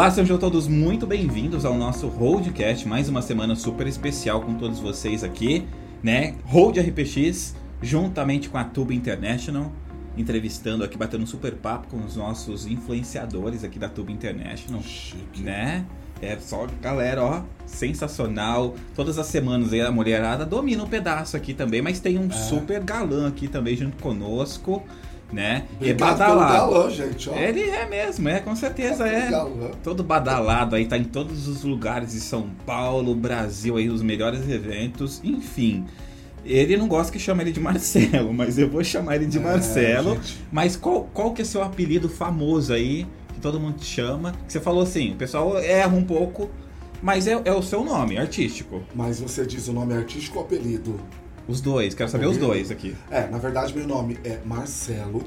Olá, 0.00 0.10
sejam 0.10 0.38
todos 0.38 0.66
muito 0.66 1.06
bem-vindos 1.06 1.66
ao 1.66 1.76
nosso 1.76 2.08
Roadcast, 2.08 2.88
mais 2.88 3.10
uma 3.10 3.20
semana 3.20 3.54
super 3.54 3.86
especial 3.86 4.40
com 4.40 4.54
todos 4.54 4.80
vocês 4.80 5.22
aqui, 5.22 5.66
né? 6.02 6.36
Road 6.46 6.80
RPX, 6.80 7.54
juntamente 7.82 8.48
com 8.48 8.56
a 8.56 8.64
Tuba 8.64 8.94
International, 8.94 9.70
entrevistando 10.16 10.84
aqui, 10.84 10.96
batendo 10.96 11.24
um 11.24 11.26
super 11.26 11.52
papo 11.52 11.88
com 11.88 11.98
os 12.02 12.16
nossos 12.16 12.66
influenciadores 12.66 13.62
aqui 13.62 13.78
da 13.78 13.90
Tuba 13.90 14.10
International, 14.10 14.82
Chique. 14.82 15.42
né? 15.42 15.84
É 16.22 16.38
só 16.38 16.66
galera, 16.80 17.22
ó, 17.22 17.42
sensacional. 17.66 18.74
Todas 18.96 19.18
as 19.18 19.26
semanas 19.26 19.70
aí 19.74 19.82
a 19.82 19.92
mulherada 19.92 20.46
domina 20.46 20.82
um 20.82 20.88
pedaço 20.88 21.36
aqui 21.36 21.52
também, 21.52 21.82
mas 21.82 22.00
tem 22.00 22.18
um 22.18 22.28
É. 22.28 22.32
super 22.32 22.82
galã 22.82 23.28
aqui 23.28 23.48
também 23.48 23.76
junto 23.76 24.02
conosco, 24.02 24.82
né? 25.32 25.64
É 25.80 25.84
pelo 25.86 25.98
badalado. 25.98 26.52
galã, 26.72 26.90
gente. 26.90 27.28
Ó. 27.30 27.34
Ele 27.36 27.62
é 27.62 27.86
mesmo, 27.86 28.28
é, 28.28 28.40
com 28.40 28.54
certeza 28.56 29.06
é. 29.06 29.30
Galã. 29.30 29.70
Todo 29.82 30.02
badalado 30.02 30.74
aí, 30.76 30.86
tá 30.86 30.96
em 30.98 31.04
todos 31.04 31.46
os 31.48 31.62
lugares 31.64 32.12
de 32.12 32.20
São 32.20 32.48
Paulo, 32.66 33.14
Brasil, 33.14 33.76
aí, 33.76 33.88
os 33.88 34.02
melhores 34.02 34.48
eventos, 34.48 35.20
enfim. 35.22 35.84
Ele 36.44 36.76
não 36.76 36.88
gosta 36.88 37.12
que 37.12 37.18
chama 37.18 37.42
ele 37.42 37.52
de 37.52 37.60
Marcelo, 37.60 38.32
mas 38.34 38.58
eu 38.58 38.68
vou 38.68 38.82
chamar 38.82 39.16
ele 39.16 39.26
de 39.26 39.38
É, 39.38 39.40
Marcelo. 39.40 40.14
gente. 40.14 40.38
Mas 40.50 40.74
qual, 40.76 41.04
qual 41.12 41.32
que 41.32 41.42
é 41.42 41.44
seu 41.44 41.62
apelido 41.62 42.08
famoso 42.08 42.72
aí, 42.72 43.06
que 43.34 43.40
todo 43.40 43.60
mundo 43.60 43.76
te 43.78 43.84
chama? 43.86 44.32
Que 44.46 44.52
você 44.52 44.58
falou 44.60 44.82
assim, 44.82 45.12
o 45.12 45.16
pessoal 45.16 45.58
erra 45.58 45.94
um 45.94 46.02
pouco, 46.02 46.50
mas 47.02 47.26
é, 47.26 47.40
é 47.44 47.52
o 47.52 47.62
seu 47.62 47.84
nome, 47.84 48.16
artístico. 48.18 48.82
Mas 48.94 49.20
você 49.20 49.44
diz 49.46 49.68
o 49.68 49.72
nome 49.72 49.92
artístico 49.94 50.38
ou 50.38 50.44
apelido? 50.44 50.98
Os 51.48 51.60
dois, 51.60 51.94
quero 51.94 52.08
saber 52.08 52.26
os 52.26 52.36
dois 52.36 52.70
aqui. 52.70 52.96
É, 53.10 53.26
na 53.28 53.38
verdade 53.38 53.74
meu 53.76 53.86
nome 53.86 54.18
é 54.24 54.38
Marcelo. 54.44 55.22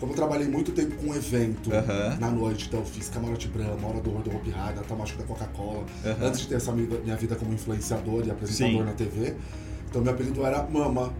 Como 0.00 0.12
eu 0.12 0.16
trabalhei 0.16 0.46
muito 0.46 0.70
tempo 0.72 0.94
com 0.96 1.12
evento 1.14 1.72
Aham. 1.72 2.16
na 2.20 2.30
noite, 2.30 2.66
então 2.68 2.80
eu 2.80 2.86
fiz 2.86 3.08
Camarote 3.08 3.48
Brahma, 3.48 3.88
Hora 3.88 4.00
do 4.00 4.10
World 4.10 4.30
Hope 4.30 4.50
High, 4.50 4.74
Natal 4.76 4.96
Mágico 4.96 5.18
da 5.20 5.24
Coca-Cola. 5.26 5.84
Aham. 6.04 6.26
Antes 6.26 6.40
de 6.40 6.48
ter 6.48 6.54
essa 6.54 6.72
minha 6.72 7.16
vida 7.16 7.34
como 7.34 7.52
influenciador 7.52 8.24
e 8.26 8.30
apresentador 8.30 8.80
Sim. 8.80 8.84
na 8.84 8.92
TV. 8.92 9.34
Então 9.88 10.00
meu 10.02 10.12
apelido 10.12 10.44
era 10.44 10.62
Mama. 10.62 11.12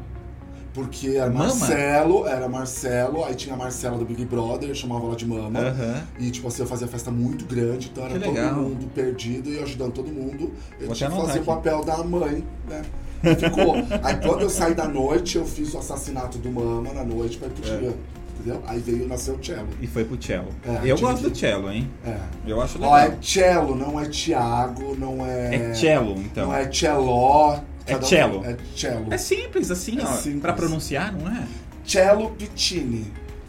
Porque 0.74 1.16
era 1.16 1.30
Mama? 1.30 1.46
Marcelo, 1.46 2.26
era 2.26 2.48
Marcelo, 2.48 3.24
aí 3.24 3.34
tinha 3.34 3.54
a 3.54 3.58
Marcela 3.58 3.98
do 3.98 4.04
Big 4.04 4.24
Brother, 4.26 4.68
eu 4.68 4.74
chamava 4.74 5.06
ela 5.06 5.16
de 5.16 5.26
Mama. 5.26 5.58
Aham. 5.58 6.02
E, 6.20 6.30
tipo 6.30 6.46
assim, 6.46 6.62
eu 6.62 6.68
fazia 6.68 6.86
festa 6.86 7.10
muito 7.10 7.46
grande, 7.46 7.90
então 7.90 8.04
era 8.04 8.20
todo 8.20 8.54
mundo 8.54 8.88
perdido 8.94 9.50
e 9.50 9.58
ajudando 9.58 9.92
todo 9.92 10.08
mundo. 10.08 10.52
Eu 10.78 10.86
Vou 10.86 10.94
tinha 10.94 11.10
que 11.10 11.16
fazer 11.16 11.40
o 11.40 11.44
papel 11.44 11.82
da 11.84 12.04
mãe, 12.04 12.44
né? 12.68 12.82
Ficou. 13.22 13.74
Aí 14.02 14.16
quando 14.16 14.42
eu 14.42 14.50
saí 14.50 14.74
da 14.74 14.86
noite, 14.86 15.36
eu 15.36 15.44
fiz 15.44 15.74
o 15.74 15.78
assassinato 15.78 16.38
do 16.38 16.50
Mama 16.50 16.92
na 16.92 17.04
noite 17.04 17.36
pra 17.36 17.48
ir 17.48 17.50
pro 17.52 17.70
É. 17.72 17.76
dia. 17.78 17.94
Entendeu? 18.40 18.62
Aí 18.68 18.78
veio 18.78 19.08
nascer 19.08 19.32
o 19.34 19.44
cello. 19.44 19.66
E 19.80 19.86
foi 19.88 20.04
pro 20.04 20.16
cello. 20.22 20.46
É, 20.64 20.80
eu 20.90 20.96
gosto 20.96 21.24
que- 21.24 21.30
do 21.30 21.36
cello, 21.36 21.72
hein? 21.72 21.90
É. 22.06 22.16
Eu 22.46 22.60
acho 22.60 22.78
legal. 22.78 22.92
Ó, 22.92 22.98
é 22.98 23.16
cello, 23.20 23.74
não 23.74 23.98
é 23.98 24.08
Tiago, 24.08 24.94
não 24.96 25.26
é. 25.26 25.54
É 25.56 25.74
cello, 25.74 26.14
então. 26.20 26.46
Não 26.46 26.54
é 26.54 26.70
cello. 26.72 27.54
É 27.84 27.92
cada 27.94 28.04
um- 28.04 28.08
cello. 28.08 28.44
É 28.44 28.56
cello. 28.76 29.06
É 29.12 29.18
simples 29.18 29.70
assim, 29.72 29.98
É 29.98 30.04
ó. 30.04 30.06
simples. 30.12 30.40
Pra 30.40 30.52
pronunciar, 30.52 31.12
não 31.12 31.28
é? 31.28 31.42
Cello 31.84 32.30
Piccini. 32.30 33.06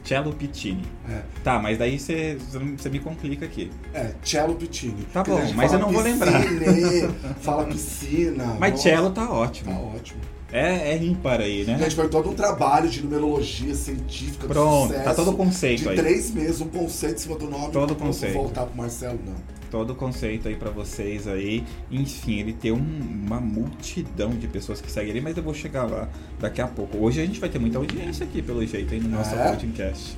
Cello 0.09 0.33
Piccini. 0.33 0.81
É. 1.07 1.21
Tá, 1.43 1.59
mas 1.59 1.77
daí 1.77 1.99
você 1.99 2.89
me 2.89 2.97
complica 2.99 3.45
aqui. 3.45 3.69
É, 3.93 4.09
cello 4.23 4.55
Piccini. 4.55 5.03
Tá 5.13 5.23
bom, 5.23 5.39
mas 5.53 5.71
eu 5.71 5.77
não 5.77 5.91
vou 5.91 6.01
lembrar. 6.01 6.41
piscine, 6.41 7.13
fala 7.41 7.65
piscina. 7.65 8.57
Mas 8.59 8.71
nossa, 8.71 8.83
cello 8.83 9.11
tá 9.11 9.27
Tá 9.27 9.31
ótimo. 9.31 9.93
ótimo. 9.95 10.19
É, 10.51 10.93
é 10.93 10.97
ímpar 10.97 11.41
aí, 11.41 11.63
né? 11.63 11.77
Gente, 11.77 11.93
foi 11.95 12.09
todo 12.09 12.27
um 12.27 12.33
trabalho 12.33 12.89
de 12.89 13.03
numerologia 13.03 13.75
científica, 13.75 14.47
Pronto, 14.47 14.87
sucesso, 14.87 15.03
tá 15.03 15.13
todo 15.13 15.29
o 15.29 15.37
conceito 15.37 15.83
de 15.83 15.89
aí. 15.89 15.95
três 15.95 16.31
meses, 16.31 16.59
um 16.59 16.69
conceito 16.69 17.17
em 17.17 17.19
cima 17.19 17.37
do 17.37 17.47
nome. 17.47 17.71
Todo 17.71 17.89
não 17.91 17.95
vou 17.95 18.07
conceito. 18.07 18.33
voltar 18.33 18.65
pro 18.65 18.75
Marcelo, 18.75 19.19
não. 19.23 19.35
Todo 19.71 19.91
o 19.91 19.95
conceito 19.95 20.47
aí 20.47 20.55
pra 20.55 20.69
vocês 20.71 21.27
aí. 21.27 21.63
Enfim, 21.91 22.39
ele 22.39 22.53
tem 22.53 22.71
um- 22.71 23.23
uma 23.27 23.39
multidão 23.39 24.31
de 24.31 24.47
pessoas 24.47 24.81
que 24.81 24.91
seguem 24.91 25.11
ele, 25.11 25.21
mas 25.21 25.37
eu 25.37 25.43
vou 25.43 25.53
chegar 25.53 25.83
lá 25.85 26.07
daqui 26.39 26.59
a 26.61 26.67
pouco. 26.67 26.97
Hoje 26.97 27.21
a 27.21 27.25
gente 27.25 27.39
vai 27.39 27.49
ter 27.49 27.59
muita 27.59 27.77
audiência 27.77 28.25
aqui, 28.25 28.41
pelo 28.41 28.65
jeito, 28.65 28.93
aí 28.93 28.99
no 28.99 29.09
nosso 29.09 29.35
É? 29.35 29.49
podcast. 29.49 30.17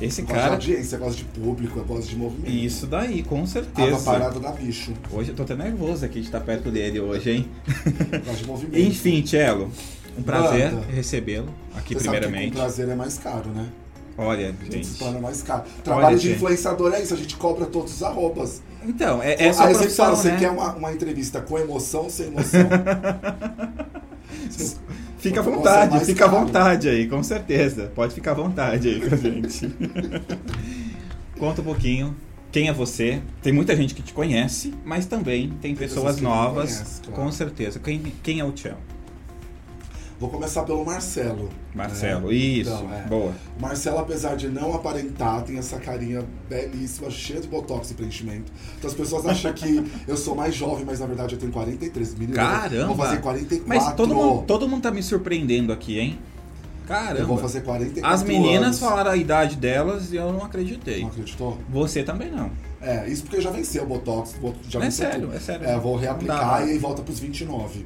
Esse 0.00 0.22
Eu 0.22 0.26
gosto 0.26 0.34
de 0.36 0.40
cara. 0.42 0.54
audiência, 0.54 0.98
gosto 0.98 1.18
de 1.18 1.24
público, 1.24 1.78
eu 1.78 1.84
gosto 1.84 2.08
de 2.08 2.16
movimento. 2.16 2.50
Isso 2.50 2.86
daí, 2.86 3.22
com 3.22 3.36
Água 3.36 3.46
certeza. 3.46 3.98
parada 4.04 4.40
da 4.40 4.50
bicho. 4.50 4.92
Hoje 5.12 5.28
eu 5.30 5.34
tô 5.36 5.42
até 5.44 5.54
nervoso 5.54 6.04
aqui 6.04 6.18
de 6.20 6.26
estar 6.26 6.40
perto 6.40 6.70
dele 6.72 6.98
hoje, 6.98 7.30
hein? 7.30 7.48
Eu 8.10 8.20
gosto 8.20 8.38
de 8.40 8.46
movimento. 8.46 8.78
Enfim, 8.80 9.24
Cello, 9.24 9.70
um 10.18 10.22
prazer 10.22 10.72
recebê-lo 10.92 11.48
aqui 11.76 11.94
Você 11.94 12.04
sabe 12.04 12.16
que 12.16 12.20
primeiramente. 12.22 12.52
com 12.52 12.58
prazer 12.58 12.88
é 12.88 12.94
mais 12.96 13.16
caro, 13.18 13.50
né? 13.50 13.68
Olha, 14.16 14.54
gente. 14.70 14.88
plano 14.98 15.18
é 15.18 15.20
mais 15.20 15.42
caro. 15.42 15.64
Trabalho 15.82 16.16
de 16.18 16.28
gente. 16.28 16.36
influenciador 16.36 16.92
é 16.92 17.02
isso, 17.02 17.14
a 17.14 17.16
gente 17.16 17.36
cobra 17.36 17.66
todos 17.66 17.94
os 17.94 18.02
arrobas. 18.02 18.62
Então, 18.86 19.22
é, 19.22 19.34
essa 19.34 19.62
é 19.62 19.64
a 19.64 19.68
Aí 19.68 19.74
você 19.74 19.80
profissão, 19.80 20.04
fala, 20.06 20.16
você 20.16 20.30
né? 20.32 20.38
quer 20.38 20.50
uma, 20.50 20.74
uma 20.74 20.92
entrevista 20.92 21.40
com 21.40 21.58
emoção 21.58 22.02
ou 22.02 22.10
sem 22.10 22.26
emoção? 22.26 22.60
Fica 25.18 25.38
à 25.38 25.42
vontade, 25.42 25.96
é 25.98 26.00
fica 26.00 26.24
à 26.24 26.28
vontade 26.28 26.88
aí, 26.88 27.06
com 27.06 27.22
certeza. 27.22 27.92
Pode 27.94 28.12
ficar 28.12 28.32
à 28.32 28.34
vontade 28.34 28.88
aí 28.88 29.00
com 29.00 29.14
a 29.14 29.16
gente. 29.16 29.72
Conta 31.38 31.60
um 31.60 31.64
pouquinho. 31.64 32.16
Quem 32.50 32.68
é 32.68 32.72
você? 32.72 33.22
Tem 33.40 33.52
muita 33.52 33.74
gente 33.76 33.94
que 33.94 34.02
te 34.02 34.12
conhece, 34.12 34.74
mas 34.84 35.06
também 35.06 35.50
tem, 35.60 35.76
pessoas 35.76 36.16
pessoas 36.16 36.20
não 36.20 36.30
novas, 36.30 36.74
conhecem, 36.74 37.04
claro. 37.04 37.22
com 37.22 37.32
certeza. 37.32 37.78
Quem, 37.78 38.02
quem 38.20 38.40
é 38.40 38.44
o 38.44 38.50
Tchel? 38.50 38.76
Vou 40.22 40.30
começar 40.30 40.62
pelo 40.62 40.84
Marcelo. 40.84 41.48
Marcelo, 41.74 42.28
né? 42.28 42.34
isso, 42.34 42.70
Então, 42.70 42.94
é. 42.94 43.02
boa. 43.08 43.32
Marcelo, 43.58 43.98
apesar 43.98 44.36
de 44.36 44.48
não 44.48 44.72
aparentar, 44.72 45.42
tem 45.42 45.58
essa 45.58 45.80
carinha 45.80 46.24
belíssima, 46.48 47.10
cheia 47.10 47.40
de 47.40 47.48
botox 47.48 47.90
e 47.90 47.94
preenchimento. 47.94 48.52
Então 48.78 48.88
as 48.88 48.94
pessoas 48.94 49.26
acham 49.26 49.52
que 49.52 49.84
eu 50.06 50.16
sou 50.16 50.36
mais 50.36 50.54
jovem, 50.54 50.84
mas 50.84 51.00
na 51.00 51.06
verdade 51.06 51.34
eu 51.34 51.40
tenho 51.40 51.50
43 51.50 52.14
mil. 52.14 52.30
Caramba! 52.30 52.86
Vou 52.86 52.96
fazer 52.96 53.20
44. 53.20 53.68
Mas 53.68 53.96
todo 53.96 54.14
mundo, 54.14 54.44
todo 54.46 54.68
mundo 54.68 54.82
tá 54.82 54.92
me 54.92 55.02
surpreendendo 55.02 55.72
aqui, 55.72 55.98
hein? 55.98 56.20
Caramba. 56.86 57.18
Eu 57.18 57.26
vou 57.26 57.38
fazer 57.38 57.62
44 57.62 58.14
As 58.14 58.22
meninas 58.22 58.64
anos. 58.66 58.78
falaram 58.78 59.10
a 59.10 59.16
idade 59.16 59.56
delas 59.56 60.12
e 60.12 60.16
eu 60.16 60.32
não 60.32 60.44
acreditei. 60.44 61.00
Não 61.00 61.08
acreditou? 61.08 61.58
Você 61.68 62.04
também 62.04 62.30
não. 62.30 62.48
É, 62.80 63.08
isso 63.08 63.24
porque 63.24 63.40
já 63.40 63.50
venci 63.50 63.80
o 63.80 63.86
botox. 63.86 64.36
Já 64.68 64.78
é 64.78 64.82
venceu 64.84 65.06
sério, 65.10 65.26
tudo. 65.26 65.36
é 65.36 65.40
sério. 65.40 65.66
É, 65.66 65.76
vou 65.80 65.96
reaplicar 65.96 66.64
e 66.64 66.70
aí 66.70 66.78
volta 66.78 67.02
pros 67.02 67.18
29. 67.18 67.84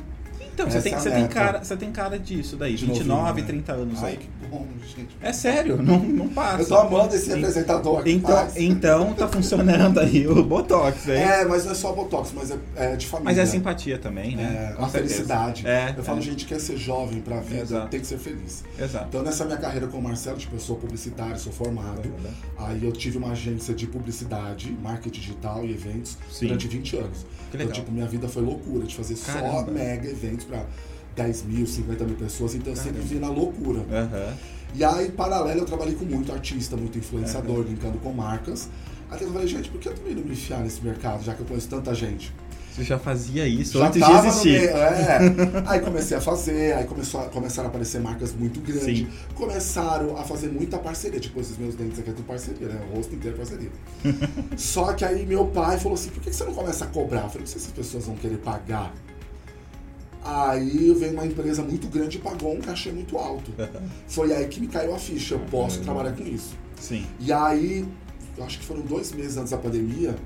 Então, 0.57 0.71
você 0.71 0.81
tem, 0.81 0.95
é 0.95 0.99
você, 0.99 1.11
tem 1.11 1.29
cara, 1.29 1.63
você 1.63 1.77
tem 1.77 1.93
cara 1.93 2.19
disso 2.19 2.57
daí, 2.57 2.77
De 2.77 2.87
29, 2.87 3.09
novinho, 3.09 3.35
né? 3.35 3.43
30 3.43 3.73
anos 3.75 4.03
Ai, 4.03 4.13
aí. 4.13 4.17
que 4.17 4.29
bom, 4.49 4.67
gente. 4.97 5.15
É 5.21 5.31
sério, 5.31 5.77
não, 5.83 5.99
não 5.99 6.29
passa. 6.29 6.63
Eu 6.63 6.69
tô 6.69 6.77
amando 6.77 7.15
esse 7.15 7.31
Sim. 7.31 7.45
aqui. 7.45 8.11
Então, 8.15 8.49
então 8.57 9.13
tá 9.13 9.29
funcionando 9.29 10.01
aí 10.01 10.27
o 10.27 10.43
Botox, 10.43 11.09
hein? 11.09 11.17
É, 11.17 11.45
mas 11.45 11.67
não 11.67 11.73
é 11.73 11.75
só 11.75 11.93
botox, 11.93 12.33
mas 12.35 12.51
é, 12.51 12.57
é 12.75 12.97
de 12.97 13.07
família. 13.07 13.35
Mas 13.35 13.39
é 13.39 13.45
simpatia 13.45 13.99
também, 13.99 14.35
né? 14.35 14.73
É, 14.75 14.79
uma 14.79 14.89
felicidade. 14.89 15.67
É, 15.67 15.95
eu 15.95 16.03
falo, 16.03 16.21
é. 16.21 16.23
gente, 16.23 16.47
quer 16.47 16.59
ser 16.59 16.79
jovem 16.79 17.21
pra 17.21 17.41
vida, 17.41 17.61
Exato. 17.61 17.89
tem 17.89 18.01
que 18.01 18.07
ser 18.07 18.19
feliz. 18.19 18.65
Exato. 18.79 19.07
Então, 19.11 19.23
nessa 19.23 19.45
minha 19.45 19.59
carreira 19.59 19.87
com 19.89 19.99
o 19.99 20.03
Marcelo, 20.03 20.39
tipo, 20.39 20.57
eu 20.57 20.61
sou 20.61 20.77
publicitário, 20.77 21.39
sou 21.39 21.53
formado. 21.53 22.11
Aí 22.57 22.83
eu 22.83 22.93
tive 22.93 23.19
uma 23.19 23.33
agência 23.33 23.75
de 23.75 23.87
publicidade, 23.87 24.75
marketing 24.83 25.21
digital 25.21 25.65
e 25.67 25.73
eventos 25.73 26.17
Sim. 26.31 26.47
durante 26.47 26.67
20 26.67 26.97
anos. 26.97 27.27
Que 27.51 27.57
legal. 27.59 27.73
Então, 27.73 27.85
tipo, 27.85 27.93
minha 27.93 28.07
vida 28.07 28.27
foi 28.29 28.43
loucura 28.43 28.87
de 28.87 28.95
fazer 28.95 29.17
só 29.17 29.33
Caramba. 29.33 29.71
mega 29.71 30.09
eventos 30.09 30.46
pra 30.47 30.65
10 31.15 31.45
mil, 31.45 31.67
50 31.67 32.05
mil 32.05 32.17
pessoas. 32.17 32.55
Então, 32.55 32.73
eu 32.73 32.77
sempre 32.77 32.93
Caramba. 33.03 33.09
vi 33.15 33.19
na 33.19 33.29
loucura. 33.29 33.81
Aham. 33.91 34.35
E 34.75 34.85
aí, 34.85 35.11
paralelo, 35.11 35.61
eu 35.61 35.65
trabalhei 35.65 35.95
com 35.95 36.05
muito 36.05 36.31
artista, 36.33 36.77
muito 36.77 36.99
influenciador, 36.99 37.65
linkando 37.67 37.99
com 37.99 38.13
marcas. 38.13 38.69
Até 39.11 39.25
eu 39.25 39.33
falei, 39.33 39.47
gente, 39.47 39.69
por 39.71 39.81
que 39.81 39.89
eu 39.89 39.95
também 39.95 40.15
não 40.15 40.23
me 40.25 40.33
enfiar 40.33 40.61
nesse 40.61 40.83
mercado, 40.83 41.23
já 41.25 41.33
que 41.35 41.41
eu 41.41 41.47
conheço 41.47 41.69
tanta 41.69 41.95
gente? 41.95 42.33
Você 42.75 42.85
já 42.85 42.99
fazia 42.99 43.47
isso 43.49 43.79
Já 43.79 43.87
antes 43.87 44.05
de 44.05 44.13
existir. 44.13 44.51
meio, 44.61 44.69
é. 44.77 45.19
Aí 45.65 45.81
comecei 45.81 46.15
a 46.15 46.21
fazer, 46.21 46.75
aí 46.75 46.85
começou 46.85 47.21
a- 47.23 47.25
começaram 47.31 47.69
a 47.69 47.71
aparecer 47.71 47.99
marcas 48.03 48.35
muito 48.35 48.61
grandes. 48.61 48.99
Sim. 48.99 49.09
Começaram 49.35 50.15
a 50.19 50.25
fazer 50.25 50.49
muita 50.49 50.77
parceria. 50.77 51.19
Tipo, 51.19 51.41
esses 51.41 51.57
meus 51.57 51.75
dentes 51.75 51.99
aqui 51.99 52.11
é 52.11 52.13
tudo 52.13 52.27
parceria, 52.27 52.69
né? 52.69 52.79
O 52.93 52.97
rosto 52.97 53.15
inteiro 53.15 53.35
é 53.35 53.39
parceria. 53.39 53.71
Só 54.59 54.93
que 54.93 55.07
aí 55.07 55.25
meu 55.25 55.47
pai 55.47 55.79
falou 55.79 55.95
assim, 55.95 56.11
por 56.11 56.23
que 56.23 56.29
que 56.29 56.37
você 56.37 56.45
não 56.45 56.53
começa 56.53 56.85
a 56.85 56.89
cobrar? 56.89 57.23
Eu 57.23 57.29
falei, 57.29 57.41
não 57.41 57.47
sei 57.47 57.61
se 57.63 57.69
as 57.69 57.73
pessoas 57.73 58.05
vão 58.05 58.17
querer 58.17 58.37
pagar. 58.39 58.93
Aí 60.27 60.93
veio 60.95 61.13
uma 61.13 61.25
empresa 61.25 61.63
muito 61.63 61.87
grande 61.87 62.17
e 62.17 62.21
pagou 62.21 62.53
um 62.53 62.61
cachê 62.61 62.91
muito 62.91 63.17
alto. 63.17 63.53
Foi 64.09 64.33
aí 64.33 64.47
que 64.49 64.61
me 64.61 64.67
caiu 64.67 64.95
a 64.95 64.99
ficha, 64.99 65.35
eu 65.35 65.41
posso 65.41 65.81
trabalhar 65.83 66.13
com 66.13 66.25
isso. 66.25 66.57
Sim. 66.81 67.07
E 67.21 67.33
aí, 67.33 67.87
eu 68.37 68.45
acho 68.45 68.59
que 68.59 68.65
foram 68.65 68.83
dois 68.83 69.13
meses 69.13 69.37
antes 69.37 69.53
da 69.53 69.57
pandemia, 69.57 70.17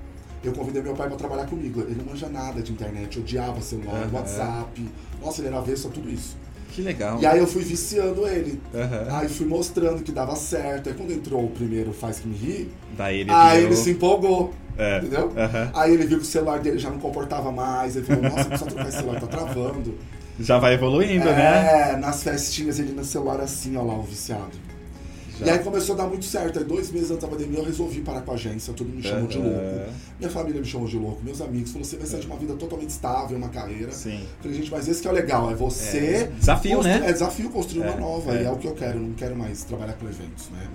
eu 0.42 0.52
convidei 0.52 0.82
meu 0.82 0.94
pai 0.94 1.06
pra 1.06 1.16
trabalhar 1.16 1.46
comigo. 1.46 1.80
Ele 1.82 1.96
não 1.96 2.06
manja 2.06 2.28
nada 2.28 2.62
de 2.62 2.72
internet, 2.72 3.18
odiava 3.18 3.60
celular. 3.60 4.08
WhatsApp. 4.12 4.88
Nossa, 5.20 5.42
ele 5.42 5.48
era 5.48 5.58
avesso 5.58 5.88
a 5.88 5.90
tudo 5.90 6.10
isso. 6.10 6.36
Que 6.72 6.82
legal. 6.82 7.18
E 7.20 7.26
aí 7.26 7.38
eu 7.38 7.46
fui 7.46 7.62
viciando 7.64 8.26
ele. 8.26 8.60
Aham. 8.74 9.06
Aí 9.18 9.28
fui 9.28 9.46
mostrando 9.46 10.02
que 10.02 10.12
dava 10.12 10.36
certo. 10.36 10.88
Aí 10.88 10.94
quando 10.94 11.12
entrou 11.12 11.44
o 11.44 11.50
primeiro 11.50 11.92
Faz 11.92 12.20
Que 12.20 12.28
Me 12.28 12.36
Ri, 12.36 12.70
Daí 12.96 13.20
ele 13.20 13.30
aí 13.30 13.58
viu- 13.60 13.68
ele 13.68 13.76
se 13.76 13.90
empolgou. 13.90 14.52
É. 14.78 14.98
Entendeu? 14.98 15.32
Aham. 15.36 15.70
Aí 15.74 15.92
ele 15.92 16.06
viu 16.06 16.18
que 16.18 16.24
o 16.24 16.26
celular 16.26 16.60
dele 16.60 16.78
já 16.78 16.88
não 16.90 16.98
comportava 16.98 17.50
mais. 17.52 17.96
Ele 17.96 18.06
falou, 18.06 18.22
nossa, 18.22 18.44
precisa 18.44 18.70
trocar 18.70 18.88
esse 18.88 18.96
celular, 18.98 19.20
tá 19.20 19.26
travando. 19.26 19.94
Já 20.38 20.58
vai 20.58 20.74
evoluindo, 20.74 21.24
né? 21.26 21.90
É, 21.92 21.96
nas 21.96 22.22
festinhas 22.22 22.78
ele 22.78 22.92
no 22.92 23.04
celular 23.04 23.40
assim, 23.40 23.76
ó 23.76 23.82
lá, 23.82 23.94
o 23.94 24.02
viciado. 24.02 24.52
Já. 25.40 25.46
E 25.46 25.50
aí 25.50 25.58
começou 25.60 25.94
a 25.94 25.98
dar 25.98 26.06
muito 26.06 26.24
certo. 26.24 26.58
Aí 26.58 26.64
dois 26.64 26.90
meses 26.92 27.10
antes 27.10 27.22
da 27.22 27.28
pandemia 27.28 27.58
eu 27.58 27.64
resolvi 27.64 28.00
parar 28.00 28.20
com 28.20 28.30
a 28.30 28.34
agência, 28.34 28.72
todo 28.74 28.86
mundo 28.86 28.98
me 28.98 29.02
chamou 29.02 29.26
de 29.26 29.38
Aham. 29.38 29.46
louco. 29.48 29.90
Minha 30.18 30.30
família 30.30 30.60
me 30.60 30.66
chamou 30.66 30.86
de 30.88 30.96
louco, 30.98 31.20
meus 31.24 31.40
amigos, 31.40 31.72
falou, 31.72 31.84
você 31.84 31.96
vai 31.96 32.06
sair 32.06 32.20
de 32.20 32.26
uma 32.26 32.36
vida 32.36 32.54
totalmente 32.54 32.90
estável, 32.90 33.36
uma 33.36 33.48
carreira. 33.48 33.90
Sim. 33.92 34.20
Falei, 34.40 34.56
gente, 34.58 34.70
mas 34.70 34.86
esse 34.88 35.00
que 35.02 35.08
é 35.08 35.10
o 35.10 35.14
legal, 35.14 35.50
é 35.50 35.54
você. 35.54 35.98
É. 35.98 36.30
Desafio, 36.38 36.76
constru- 36.76 36.98
né? 37.00 37.08
É 37.08 37.12
desafio 37.12 37.50
construir 37.50 37.82
É, 37.82 37.90
uma 37.90 37.96
nova. 38.00 38.36
é. 38.36 38.42
E 38.42 38.46
é 38.46 38.50
o 38.50 38.56
que 38.56 38.66
eu 38.66 38.74
quero, 38.74 38.98
eu 38.98 39.02
não 39.02 39.12
quero 39.14 39.34
mais 39.36 39.64
trabalhar 39.64 39.94
com 39.94 40.06
eventos, 40.06 40.48
né? 40.50 40.66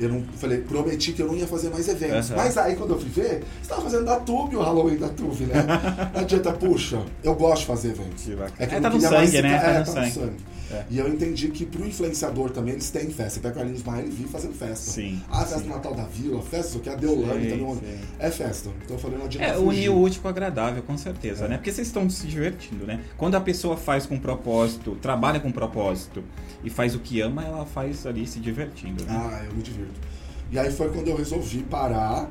Eu 0.00 0.08
não 0.10 0.22
falei, 0.36 0.58
prometi 0.58 1.12
que 1.12 1.20
eu 1.20 1.26
não 1.26 1.34
ia 1.34 1.46
fazer 1.48 1.70
mais 1.70 1.88
eventos. 1.88 2.30
Aham. 2.30 2.36
Mas 2.36 2.56
aí 2.56 2.76
quando 2.76 2.90
eu 2.94 3.00
fui 3.00 3.08
ver, 3.10 3.42
você 3.60 3.68
tava 3.68 3.82
fazendo 3.82 4.04
da 4.04 4.16
Tube 4.20 4.54
o 4.54 4.60
Halloween 4.62 4.96
da 4.96 5.08
Tube, 5.08 5.42
né? 5.46 5.54
Não 6.14 6.20
adianta, 6.20 6.52
puxa, 6.52 7.02
eu 7.24 7.34
gosto 7.34 7.62
de 7.62 7.66
fazer 7.66 7.88
eventos. 7.88 8.22
Que 8.22 8.30
bacana. 8.36 8.54
É 8.60 8.66
que 8.68 8.74
É, 8.76 8.80
tá 8.80 8.90
no 8.90 9.00
sangue, 9.00 9.42
né? 9.42 9.58
Tá 9.58 9.66
é, 9.70 9.78
no 9.80 9.84
tá 9.84 9.92
sangue. 9.92 10.06
no 10.06 10.14
sangue. 10.14 10.36
É. 10.70 10.84
E 10.90 10.98
eu 10.98 11.08
entendi 11.08 11.48
que 11.48 11.64
pro 11.64 11.86
influenciador 11.86 12.50
também 12.50 12.74
eles 12.74 12.90
têm 12.90 13.08
festa. 13.10 13.30
Você 13.34 13.40
pega 13.40 13.54
o 13.54 13.56
Carlinhos 13.58 13.82
Maia 13.82 14.04
e 14.04 14.10
vi 14.10 14.24
fazendo 14.24 14.52
festa. 14.54 14.90
Sim, 14.90 15.20
Ah, 15.30 15.44
festa 15.44 15.60
do 15.60 15.68
Natal 15.68 15.94
da 15.94 16.04
Vila, 16.04 16.42
festa 16.42 16.68
isso 16.68 16.78
aqui, 16.78 16.90
a 16.90 16.94
Deolane 16.94 17.44
Sim, 17.44 17.50
também. 17.58 17.74
sim. 17.76 17.98
É 18.18 18.30
festa. 18.30 18.70
Então 18.84 18.96
eu 18.96 19.00
falei, 19.00 19.18
não 19.18 19.24
adianta 19.24 19.46
É, 19.46 19.56
unir 19.56 19.88
o 19.90 19.98
útil 20.00 20.20
com 20.20 20.28
o 20.28 20.30
agradável, 20.30 20.82
com 20.82 20.98
certeza, 20.98 21.46
É. 21.46 21.48
né? 21.48 21.56
Porque 21.56 21.72
vocês 21.72 21.86
estão 21.86 22.08
se 22.10 22.26
divertindo, 22.26 22.84
né? 22.86 23.00
Quando 23.16 23.34
a 23.36 23.40
pessoa 23.40 23.76
faz 23.76 24.04
com 24.04 24.18
propósito, 24.18 24.96
trabalha 25.00 25.40
com 25.40 25.50
propósito 25.50 26.22
e 26.62 26.68
faz 26.68 26.94
o 26.94 26.98
que 26.98 27.20
ama, 27.20 27.42
ela 27.44 27.64
faz 27.64 28.06
ali 28.06 28.26
se 28.26 28.38
divertindo, 28.38 29.04
né? 29.04 29.10
Ah, 29.10 29.44
eu 29.46 29.54
me 29.54 29.62
divirto. 29.62 29.98
E 30.52 30.58
aí 30.58 30.70
foi 30.70 30.90
quando 30.90 31.08
eu 31.08 31.16
resolvi 31.16 31.62
parar. 31.62 32.28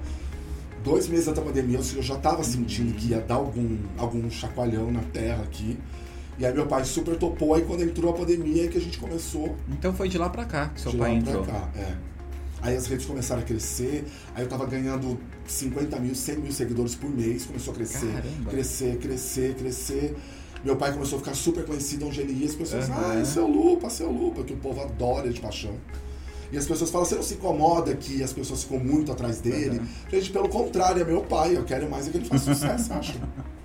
Dois 0.83 1.07
meses 1.07 1.27
antes 1.27 1.39
da 1.39 1.45
pandemia, 1.45 1.79
eu 1.95 2.03
já 2.03 2.15
tava 2.17 2.43
sentindo 2.43 2.93
que 2.93 3.07
ia 3.09 3.19
dar 3.19 3.35
algum, 3.35 3.77
algum 3.97 4.29
chacoalhão 4.29 4.91
na 4.91 5.01
terra 5.11 5.41
aqui. 5.43 5.77
E 6.39 6.45
aí 6.45 6.53
meu 6.53 6.67
pai 6.67 6.85
super 6.85 7.17
topou, 7.17 7.55
aí 7.55 7.63
quando 7.63 7.81
entrou 7.83 8.11
a 8.11 8.13
pandemia 8.13 8.65
é 8.65 8.67
que 8.67 8.77
a 8.77 8.81
gente 8.81 8.99
começou 8.99 9.55
Então 9.69 9.91
foi 9.93 10.07
de 10.07 10.17
lá 10.19 10.29
pra 10.29 10.45
cá 10.45 10.69
que 10.69 10.79
seu 10.81 10.91
de 10.91 10.97
pai 10.97 11.13
lá 11.13 11.17
entrou. 11.17 11.43
pra 11.43 11.53
cá. 11.53 11.69
É. 11.75 11.95
Aí 12.61 12.75
as 12.75 12.87
redes 12.87 13.05
começaram 13.05 13.41
a 13.41 13.45
crescer, 13.45 14.05
aí 14.35 14.43
eu 14.43 14.49
tava 14.49 14.65
ganhando 14.65 15.17
50 15.47 15.99
mil, 15.99 16.13
100 16.15 16.37
mil 16.37 16.51
seguidores 16.51 16.95
por 16.95 17.09
mês, 17.09 17.45
começou 17.45 17.71
a 17.73 17.75
crescer, 17.75 18.11
Caramba. 18.11 18.49
crescer, 18.49 18.97
crescer, 18.97 19.55
crescer. 19.55 20.15
Meu 20.65 20.75
pai 20.75 20.91
começou 20.91 21.17
a 21.17 21.19
ficar 21.21 21.35
super 21.35 21.63
conhecido 21.65 22.07
onde 22.07 22.19
ele 22.19 22.33
ia, 22.33 22.47
as 22.47 22.55
pessoas, 22.55 22.89
Aham. 22.89 23.21
ah, 23.21 23.25
seu 23.25 23.47
Lupa, 23.47 23.89
seu 23.89 24.11
Lupa, 24.11 24.43
que 24.43 24.53
o 24.53 24.57
povo 24.57 24.81
adora 24.81 25.29
de 25.31 25.39
paixão. 25.39 25.73
E 26.51 26.57
as 26.57 26.65
pessoas 26.65 26.89
falam, 26.89 27.05
você 27.05 27.15
não 27.15 27.21
se 27.23 27.35
incomoda 27.35 27.93
que 27.95 28.23
as 28.23 28.33
pessoas 28.33 28.63
ficam 28.63 28.79
muito 28.79 29.11
atrás 29.11 29.39
dele? 29.39 29.77
Aham. 29.77 29.87
Gente, 30.11 30.31
pelo 30.31 30.49
contrário, 30.49 31.01
é 31.01 31.05
meu 31.05 31.21
pai, 31.21 31.55
eu 31.55 31.63
quero 31.63 31.89
mais 31.89 32.07
é 32.07 32.11
que 32.11 32.17
ele 32.17 32.25
faça 32.25 32.53
sucesso, 32.53 32.93
acho. 32.93 33.19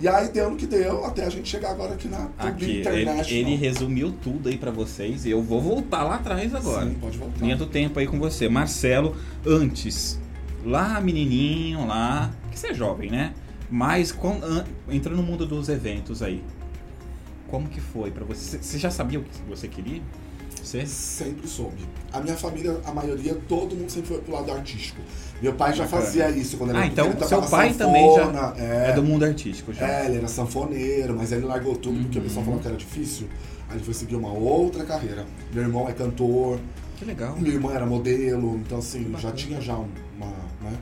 E 0.00 0.06
aí 0.06 0.28
deu 0.28 0.50
no 0.50 0.56
que 0.56 0.66
deu, 0.66 1.04
até 1.04 1.24
a 1.24 1.30
gente 1.30 1.48
chegar 1.48 1.70
agora 1.70 1.94
aqui 1.94 2.06
na 2.06 2.28
Aqui, 2.38 2.82
ele, 2.86 3.10
ele 3.28 3.56
resumiu 3.56 4.12
tudo 4.22 4.48
aí 4.48 4.56
pra 4.56 4.70
vocês 4.70 5.24
e 5.24 5.30
eu 5.30 5.42
vou 5.42 5.60
voltar 5.60 6.04
lá 6.04 6.16
atrás 6.16 6.54
agora. 6.54 6.86
Sim, 6.86 6.94
pode 6.94 7.18
voltar. 7.18 7.40
Linha 7.40 7.56
do 7.56 7.66
tempo 7.66 7.98
aí 7.98 8.06
com 8.06 8.18
você. 8.18 8.48
Marcelo, 8.48 9.16
antes, 9.44 10.20
lá 10.64 11.00
menininho, 11.00 11.84
lá, 11.84 12.30
que 12.50 12.58
você 12.58 12.68
é 12.68 12.74
jovem, 12.74 13.10
né? 13.10 13.34
Mas 13.68 14.12
com, 14.12 14.40
entrando 14.88 15.16
no 15.16 15.22
mundo 15.22 15.44
dos 15.44 15.68
eventos 15.68 16.22
aí, 16.22 16.44
como 17.48 17.68
que 17.68 17.80
foi 17.80 18.10
pra 18.12 18.24
você? 18.24 18.58
Você 18.58 18.78
já 18.78 18.90
sabia 18.90 19.18
o 19.18 19.24
que 19.24 19.42
você 19.48 19.66
queria? 19.66 20.00
Sempre 20.64 21.46
soube. 21.48 21.84
A 22.12 22.20
minha 22.20 22.36
família, 22.36 22.78
a 22.84 22.92
maioria, 22.92 23.34
todo 23.48 23.74
mundo 23.76 23.90
sempre 23.90 24.08
foi 24.08 24.18
pro 24.20 24.32
lado 24.34 24.50
artístico. 24.52 25.00
Meu 25.40 25.52
pai 25.54 25.72
já 25.72 25.84
Bacana. 25.84 26.02
fazia 26.02 26.30
isso 26.30 26.56
quando 26.56 26.70
ele 26.70 26.78
Ah, 26.78 26.82
era 26.82 26.90
então 26.92 27.04
pequeno, 27.10 27.28
seu 27.28 27.38
tocava 27.38 27.56
pai 27.56 27.74
também 27.74 28.14
já 28.14 28.24
sanfona, 28.26 28.54
É, 28.58 28.90
É, 28.90 28.92
do 28.92 29.02
mundo 29.02 29.24
artístico 29.24 29.72
já. 29.72 29.86
é, 29.88 30.06
ele 30.06 30.16
era 30.18 30.28
sanfoneiro, 30.28 31.14
mas 31.16 31.32
aí 31.32 31.38
ele 31.38 31.46
largou 31.46 31.76
tudo 31.76 32.00
porque 32.02 32.18
o 32.18 32.22
pessoal 32.22 32.40
Uhum. 32.40 32.44
falou 32.46 32.60
que 32.60 32.68
era 32.68 32.76
difícil. 32.76 33.28
Aí 33.68 33.76
ele 33.76 33.84
foi 33.84 33.94
seguir 33.94 34.16
uma 34.16 34.32
outra 34.32 34.84
carreira. 34.84 35.26
Meu 35.52 35.62
irmão 35.62 35.88
é 35.88 35.92
cantor, 35.92 36.58
Que 36.96 37.04
legal. 37.04 37.36
minha 37.36 37.54
irmã 37.54 37.72
era 37.72 37.86
modelo, 37.86 38.56
então 38.56 38.78
assim, 38.78 39.14
já 39.18 39.30
tinha 39.30 39.60
já 39.60 39.76
um- 39.76 39.88
uma, 40.16 40.26
né? 40.62 40.72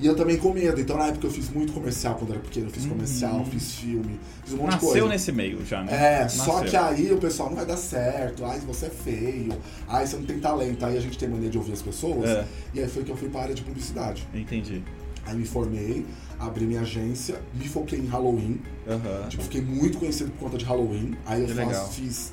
E 0.00 0.06
eu 0.06 0.14
também 0.14 0.36
com 0.36 0.52
medo, 0.52 0.80
então 0.80 0.96
na 0.96 1.06
época 1.08 1.26
eu 1.26 1.30
fiz 1.30 1.50
muito 1.50 1.72
comercial 1.72 2.14
quando 2.14 2.30
era 2.30 2.38
pequeno, 2.40 2.66
eu 2.66 2.70
fiz 2.70 2.86
comercial, 2.86 3.38
Uhum. 3.38 3.44
fiz 3.46 3.74
filme, 3.74 4.20
fiz 4.44 4.54
um 4.54 4.58
monte 4.58 4.66
de 4.68 4.74
Nasceu 4.76 4.88
coisa. 4.90 5.08
nesse 5.08 5.32
meio 5.32 5.66
já, 5.66 5.82
né? 5.82 6.22
É, 6.22 6.28
só 6.28 6.54
Nasceu. 6.54 6.70
que 6.70 6.76
aí 6.76 7.12
o 7.12 7.18
pessoal 7.18 7.48
não 7.48 7.56
vai 7.56 7.66
dar 7.66 7.76
certo, 7.76 8.44
ai, 8.44 8.60
você 8.60 8.86
é 8.86 8.90
feio, 8.90 9.52
ai, 9.88 10.06
você 10.06 10.16
não 10.16 10.24
tem 10.24 10.38
talento. 10.38 10.84
Aí 10.86 10.96
a 10.96 11.00
gente 11.00 11.18
tem 11.18 11.28
mania 11.28 11.50
de 11.50 11.58
ouvir 11.58 11.72
as 11.72 11.82
pessoas. 11.82 12.30
É. 12.30 12.44
E 12.74 12.80
aí 12.80 12.88
foi 12.88 13.02
que 13.02 13.10
eu 13.10 13.16
fui 13.16 13.28
para 13.28 13.40
a 13.40 13.42
área 13.44 13.54
de 13.56 13.62
publicidade. 13.62 14.26
Entendi. 14.32 14.82
Aí 15.26 15.36
me 15.36 15.44
formei, 15.44 16.06
abri 16.38 16.64
minha 16.64 16.80
agência, 16.82 17.40
me 17.52 17.66
foquei 17.68 17.98
em 17.98 18.06
Halloween. 18.06 18.60
Aham. 18.88 19.28
Tipo, 19.28 19.42
fiquei 19.42 19.60
muito 19.62 19.98
conhecido 19.98 20.30
por 20.30 20.44
conta 20.44 20.58
de 20.58 20.64
Halloween. 20.64 21.16
Aí 21.26 21.42
eu 21.42 21.48
faço- 21.48 21.92
fiz 21.92 22.32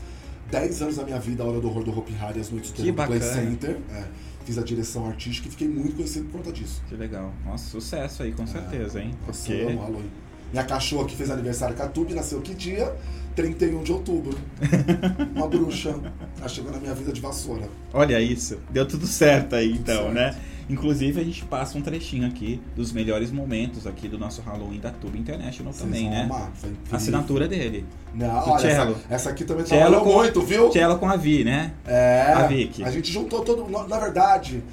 10 0.51 0.81
anos 0.83 0.97
da 0.97 1.03
minha 1.03 1.19
vida 1.19 1.41
a 1.44 1.47
Hora 1.47 1.59
do 1.59 1.67
Horror 1.67 1.83
do 1.83 1.97
Hopi 1.97 2.15
Hari, 2.21 2.39
as 2.39 2.51
noites 2.51 2.71
do 2.71 2.94
Play. 2.94 3.19
Center. 3.21 3.77
É, 3.91 4.03
fiz 4.45 4.57
a 4.57 4.63
direção 4.63 5.07
artística 5.07 5.47
e 5.47 5.51
fiquei 5.51 5.68
muito 5.68 5.95
conhecido 5.95 6.25
por 6.25 6.38
conta 6.38 6.51
disso. 6.51 6.81
Que 6.88 6.95
legal. 6.95 7.33
Nossa, 7.44 7.69
sucesso 7.69 8.24
aí, 8.24 8.31
com 8.31 8.45
certeza, 8.45 9.01
hein? 9.01 9.12
Nossa, 9.25 9.51
Porque. 9.51 9.63
amo 9.63 9.80
Halloween. 9.81 10.12
Minha 10.51 10.63
cachorra 10.63 11.06
que 11.07 11.15
fez 11.15 11.30
aniversário 11.30 11.75
com 11.75 11.83
a 11.83 11.88
Tube 11.88 12.13
nasceu 12.13 12.39
que 12.42 12.53
dia? 12.53 12.95
31 13.36 13.83
de 13.83 13.92
outubro. 13.92 14.38
Uma 15.36 15.47
bruxa. 15.47 16.00
Ela 16.38 16.47
chegou 16.47 16.71
na 16.71 16.77
minha 16.77 16.94
vida 16.94 17.12
de 17.12 17.19
vassoura. 17.19 17.68
Olha 17.92 18.21
isso, 18.21 18.59
deu 18.69 18.88
tudo 18.88 19.07
certo 19.07 19.56
aí 19.56 19.74
então, 19.74 20.03
certo. 20.03 20.13
né? 20.13 20.39
Inclusive 20.69 21.19
a 21.21 21.23
gente 21.23 21.45
passa 21.45 21.77
um 21.77 21.81
trechinho 21.81 22.27
aqui 22.27 22.59
dos 22.75 22.91
melhores 22.91 23.31
momentos 23.31 23.85
aqui 23.85 24.07
do 24.07 24.17
nosso 24.17 24.41
Halloween 24.41 24.79
da 24.79 24.89
Tube 24.91 25.17
International 25.19 25.71
Vocês 25.71 25.85
também, 25.85 26.09
né? 26.09 26.23
amar. 26.23 26.51
Assinatura 26.91 27.47
dele. 27.47 27.85
Não, 28.13 28.50
olha, 28.50 28.67
essa, 28.67 28.95
essa 29.09 29.29
aqui 29.29 29.44
também 29.44 29.63
trabalhou 29.65 30.01
com- 30.01 30.13
muito, 30.13 30.41
viu? 30.41 30.71
Cello 30.71 30.97
com 30.97 31.07
a 31.07 31.15
Vi, 31.15 31.44
né? 31.44 31.71
É, 31.85 32.33
A 32.35 32.47
Vicky. 32.47 32.83
a 32.83 32.89
gente 32.91 33.12
juntou 33.12 33.41
todo 33.41 33.69
na- 33.69 33.88
Na 33.88 34.00
verdade, 34.00 34.63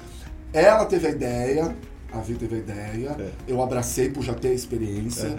ela 0.51 0.85
teve 0.85 1.07
a 1.07 1.09
ideia, 1.11 1.75
a 2.11 2.17
Vi 2.19 2.35
teve 2.35 2.55
a 2.55 2.59
ideia, 2.59 3.15
É. 3.19 3.29
eu 3.47 3.61
abracei 3.61 4.09
por 4.09 4.23
já 4.23 4.33
ter 4.33 4.49
a 4.49 4.53
experiência. 4.53 5.29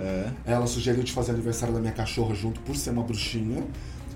Ela 0.44 0.66
sugeriu 0.66 1.02
de 1.02 1.12
fazer 1.12 1.32
aniversário 1.32 1.74
da 1.74 1.80
minha 1.80 1.92
cachorra 1.92 2.34
junto 2.34 2.60
por 2.60 2.76
ser 2.76 2.90
uma 2.90 3.02
bruxinha. 3.02 3.62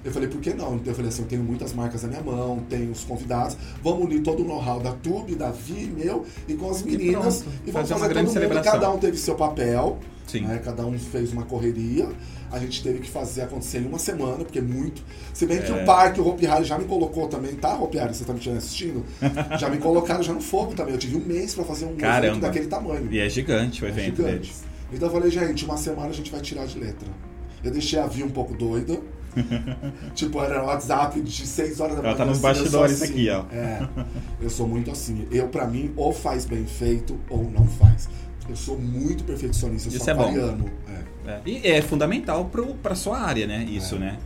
Eu 0.05 0.13
falei, 0.13 0.29
por 0.29 0.41
que 0.41 0.55
não? 0.55 0.77
Então 0.77 0.93
eu 0.93 0.95
falei 0.95 1.09
assim, 1.09 1.23
eu 1.23 1.29
tenho 1.29 1.43
muitas 1.43 1.73
marcas 1.75 2.03
na 2.03 2.09
minha 2.09 2.23
mão, 2.23 2.61
tenho 2.69 2.91
os 2.91 3.05
convidados, 3.05 3.57
vamos 3.83 4.05
unir 4.05 4.23
todo 4.23 4.43
o 4.43 4.47
know-how 4.47 4.81
da 4.81 4.93
Tube, 4.93 5.35
da 5.35 5.51
Vi, 5.51 5.87
meu, 5.95 6.25
e 6.47 6.55
com 6.55 6.71
as 6.71 6.83
meninas. 6.83 7.43
pronto. 7.43 7.57
E, 7.67 7.71
vamos 7.71 7.73
Fazer 7.73 7.73
fazer, 7.73 7.95
uma 7.95 8.01
todo 8.01 8.09
grande 8.11 8.27
mundo, 8.29 8.33
celebração. 8.35 8.73
cada 8.73 8.91
um 8.93 8.99
teve 8.99 9.17
seu 9.19 9.35
papel, 9.35 9.99
Sim. 10.27 10.43
né? 10.43 10.61
Cada 10.65 10.87
um 10.87 10.99
fez 10.99 11.33
uma 11.33 11.43
correria. 11.43 12.09
A 12.51 12.59
gente 12.59 12.83
teve 12.83 13.01
que 13.01 13.11
fazer 13.11 13.43
acontecer 13.43 13.81
em 13.81 13.87
uma 13.87 13.99
semana, 13.99 14.37
porque 14.39 14.59
é 14.59 14.63
muito. 14.63 15.03
Se 15.35 15.45
bem 15.45 15.61
que 15.61 15.71
É. 15.71 15.83
o 15.83 15.85
parque, 15.85 16.19
o 16.21 16.27
Hopi 16.27 16.47
Hari 16.47 16.65
já 16.65 16.79
me 16.79 16.87
colocou 16.87 17.29
também, 17.29 17.55
tá, 17.57 17.75
Hopi 17.75 17.99
Hari? 17.99 18.15
Você 18.15 18.25
tá 18.25 18.33
me 18.33 18.39
assistindo? 18.57 19.05
já 19.61 19.69
me 19.69 19.77
colocaram 19.77 20.23
já 20.23 20.33
no 20.33 20.41
fogo 20.41 20.73
também. 20.75 20.95
Eu 20.95 20.99
tive 20.99 21.17
um 21.17 21.21
mês 21.27 21.55
pra 21.55 21.65
fazer 21.65 21.85
um 21.85 21.95
Caramba. 21.97 22.27
evento 22.29 22.41
daquele 22.41 22.67
tamanho. 22.69 23.07
E 23.13 23.19
é 23.19 23.29
gigante 23.29 23.85
o 23.85 23.87
É 23.87 23.91
evento 23.91 24.17
gigante. 24.17 24.33
deles. 24.33 24.65
Então 24.91 25.09
eu 25.09 25.13
falei, 25.13 25.31
gente, 25.31 25.67
uma 25.67 25.77
semana 25.77 26.09
a 26.09 26.13
gente 26.13 26.31
vai 26.31 26.41
tirar 26.41 26.67
de 26.67 26.79
letra. 26.79 27.07
Eu 27.63 27.71
deixei 27.71 27.99
a 27.99 28.07
Vi 28.07 28.23
um 28.23 28.31
pouco 28.31 28.55
doida. 28.55 28.99
tipo, 30.15 30.43
era 30.43 30.63
WhatsApp 30.65 31.21
de 31.21 31.47
6 31.47 31.81
horas 31.81 31.97
da 31.97 32.03
manhã. 32.03 32.11
Ela 32.11 32.19
tá 32.19 32.25
nos 32.25 32.39
assim, 32.39 32.43
bastidores 32.43 33.03
assim. 33.03 33.13
aqui, 33.13 33.31
ó. 33.31 33.45
É, 33.53 33.89
eu 34.41 34.51
sou 34.51 34.67
muito 34.67 34.91
assim. 34.91 35.27
Eu, 35.31 35.49
pra 35.49 35.67
mim, 35.67 35.93
ou 35.97 36.13
faz 36.13 36.45
bem 36.45 36.65
feito 36.67 37.19
ou 37.29 37.51
não 37.51 37.67
faz. 37.67 38.09
Eu 38.49 38.57
sou 38.57 38.79
muito 38.79 39.25
perfeccionista, 39.25 39.89
eu 39.89 39.97
Isso 39.97 40.05
sou 40.05 40.15
é 40.15 40.17
bom. 40.17 40.69
É. 41.27 41.31
É. 41.31 41.41
E 41.45 41.67
é 41.69 41.83
fundamental 41.83 42.47
pro, 42.47 42.75
pra 42.77 42.95
sua 42.95 43.19
área, 43.21 43.47
né? 43.47 43.65
Isso, 43.71 43.97
É. 43.97 43.99
né? 43.99 44.19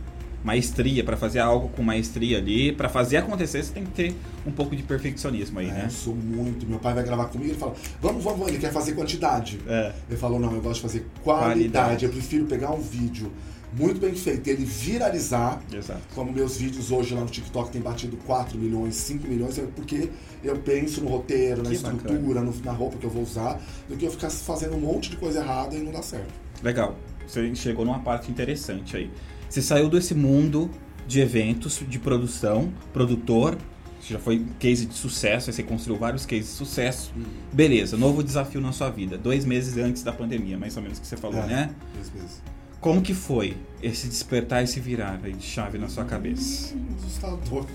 Maestria, 0.43 1.03
pra 1.03 1.15
fazer 1.15 1.39
algo 1.39 1.69
com 1.69 1.81
maestria 1.81 2.37
ali, 2.37 2.71
pra 2.73 2.89
fazer 2.89 3.17
acontecer, 3.17 3.63
você 3.63 3.71
tem 3.73 3.83
que 3.85 3.91
ter 3.91 4.15
um 4.45 4.51
pouco 4.51 4.75
de 4.75 4.83
perfeccionismo 4.83 5.59
aí, 5.59 5.69
É, 5.69 5.71
né? 5.73 5.81
Eu 5.85 5.89
sou 5.91 6.13
muito. 6.15 6.65
Meu 6.67 6.79
pai 6.79 6.93
vai 6.93 7.03
gravar 7.03 7.25
comigo 7.25 7.49
e 7.49 7.51
ele 7.51 7.59
fala: 7.59 7.73
Vamos, 8.01 8.23
vamos. 8.23 8.47
Ele 8.47 8.57
quer 8.57 8.71
fazer 8.71 8.93
quantidade. 8.93 9.59
É. 9.67 9.93
Ele 10.09 10.17
falou: 10.17 10.39
Não, 10.39 10.53
eu 10.53 10.61
gosto 10.61 10.75
de 10.75 10.81
fazer 10.81 11.05
qualidade. 11.23 11.53
Qualidade. 11.53 12.05
Eu 12.05 12.11
prefiro 12.11 12.45
pegar 12.45 12.71
um 12.71 12.81
vídeo 12.81 13.31
muito 13.75 13.99
bem 13.99 14.13
feito, 14.13 14.47
ele 14.47 14.65
viralizar. 14.65 15.59
Exato. 15.73 16.01
Como 16.13 16.31
meus 16.31 16.57
vídeos 16.57 16.91
hoje 16.91 17.15
lá 17.15 17.21
no 17.21 17.27
TikTok 17.27 17.71
tem 17.71 17.81
batido 17.81 18.17
4 18.17 18.55
milhões, 18.57 18.95
5 18.95 19.27
milhões, 19.27 19.57
é 19.57 19.63
porque 19.75 20.09
eu 20.43 20.57
penso 20.57 21.01
no 21.01 21.09
roteiro, 21.09 21.63
na 21.63 21.69
Que 21.69 21.75
estrutura, 21.77 22.41
no- 22.41 22.53
na 22.63 22.71
roupa 22.71 22.97
que 22.97 23.03
eu 23.05 23.09
vou 23.09 23.23
usar, 23.23 23.59
do 23.89 23.97
que 23.97 24.05
eu 24.05 24.11
ficar 24.11 24.29
fazendo 24.29 24.75
um 24.75 24.79
monte 24.79 25.09
de 25.09 25.17
coisa 25.17 25.39
errada 25.39 25.75
e 25.75 25.79
não 25.79 25.91
dá 25.91 26.03
certo. 26.03 26.31
Legal. 26.61 26.95
Você 27.25 27.55
chegou 27.55 27.83
numa 27.85 27.99
parte 27.99 28.29
interessante 28.29 28.95
aí. 28.97 29.09
Você 29.53 29.61
saiu 29.61 29.87
desse 29.87 30.15
mundo 30.15 30.67
de 31.07 31.19
eventos, 31.19 31.79
de 31.87 31.99
produção, 31.99 32.73
produtor. 32.91 33.55
Você 34.01 34.13
já 34.13 34.17
foi 34.19 34.43
case 34.57 34.87
de 34.87 34.95
sucesso, 34.95 35.47
aí 35.51 35.53
você 35.53 35.61
construiu 35.61 35.99
vários 35.99 36.25
cases 36.25 36.47
de 36.47 36.51
sucesso. 36.53 37.13
Beleza, 37.51 37.95
novo 37.95 38.23
desafio 38.23 38.59
na 38.59 38.71
sua 38.71 38.89
vida. 38.89 39.15
Dois 39.15 39.45
meses 39.45 39.77
antes 39.77 40.01
da 40.01 40.11
pandemia, 40.11 40.57
mais 40.57 40.75
ou 40.75 40.81
menos 40.81 40.97
que 40.97 41.05
você 41.05 41.15
falou, 41.15 41.39
É. 41.43 41.45
né? 41.45 41.69
Às 42.01 42.09
vezes. 42.09 42.41
Como 42.81 42.99
que 43.03 43.13
foi 43.13 43.55
esse 43.79 44.07
despertar, 44.07 44.63
esse 44.63 44.79
virar 44.79 45.19
aí 45.23 45.33
de 45.33 45.45
chave 45.45 45.77
na 45.77 45.87
sua 45.87 46.03
cabeça? 46.03 46.73
Hum, 46.73 46.87
Assustador. 46.97 47.67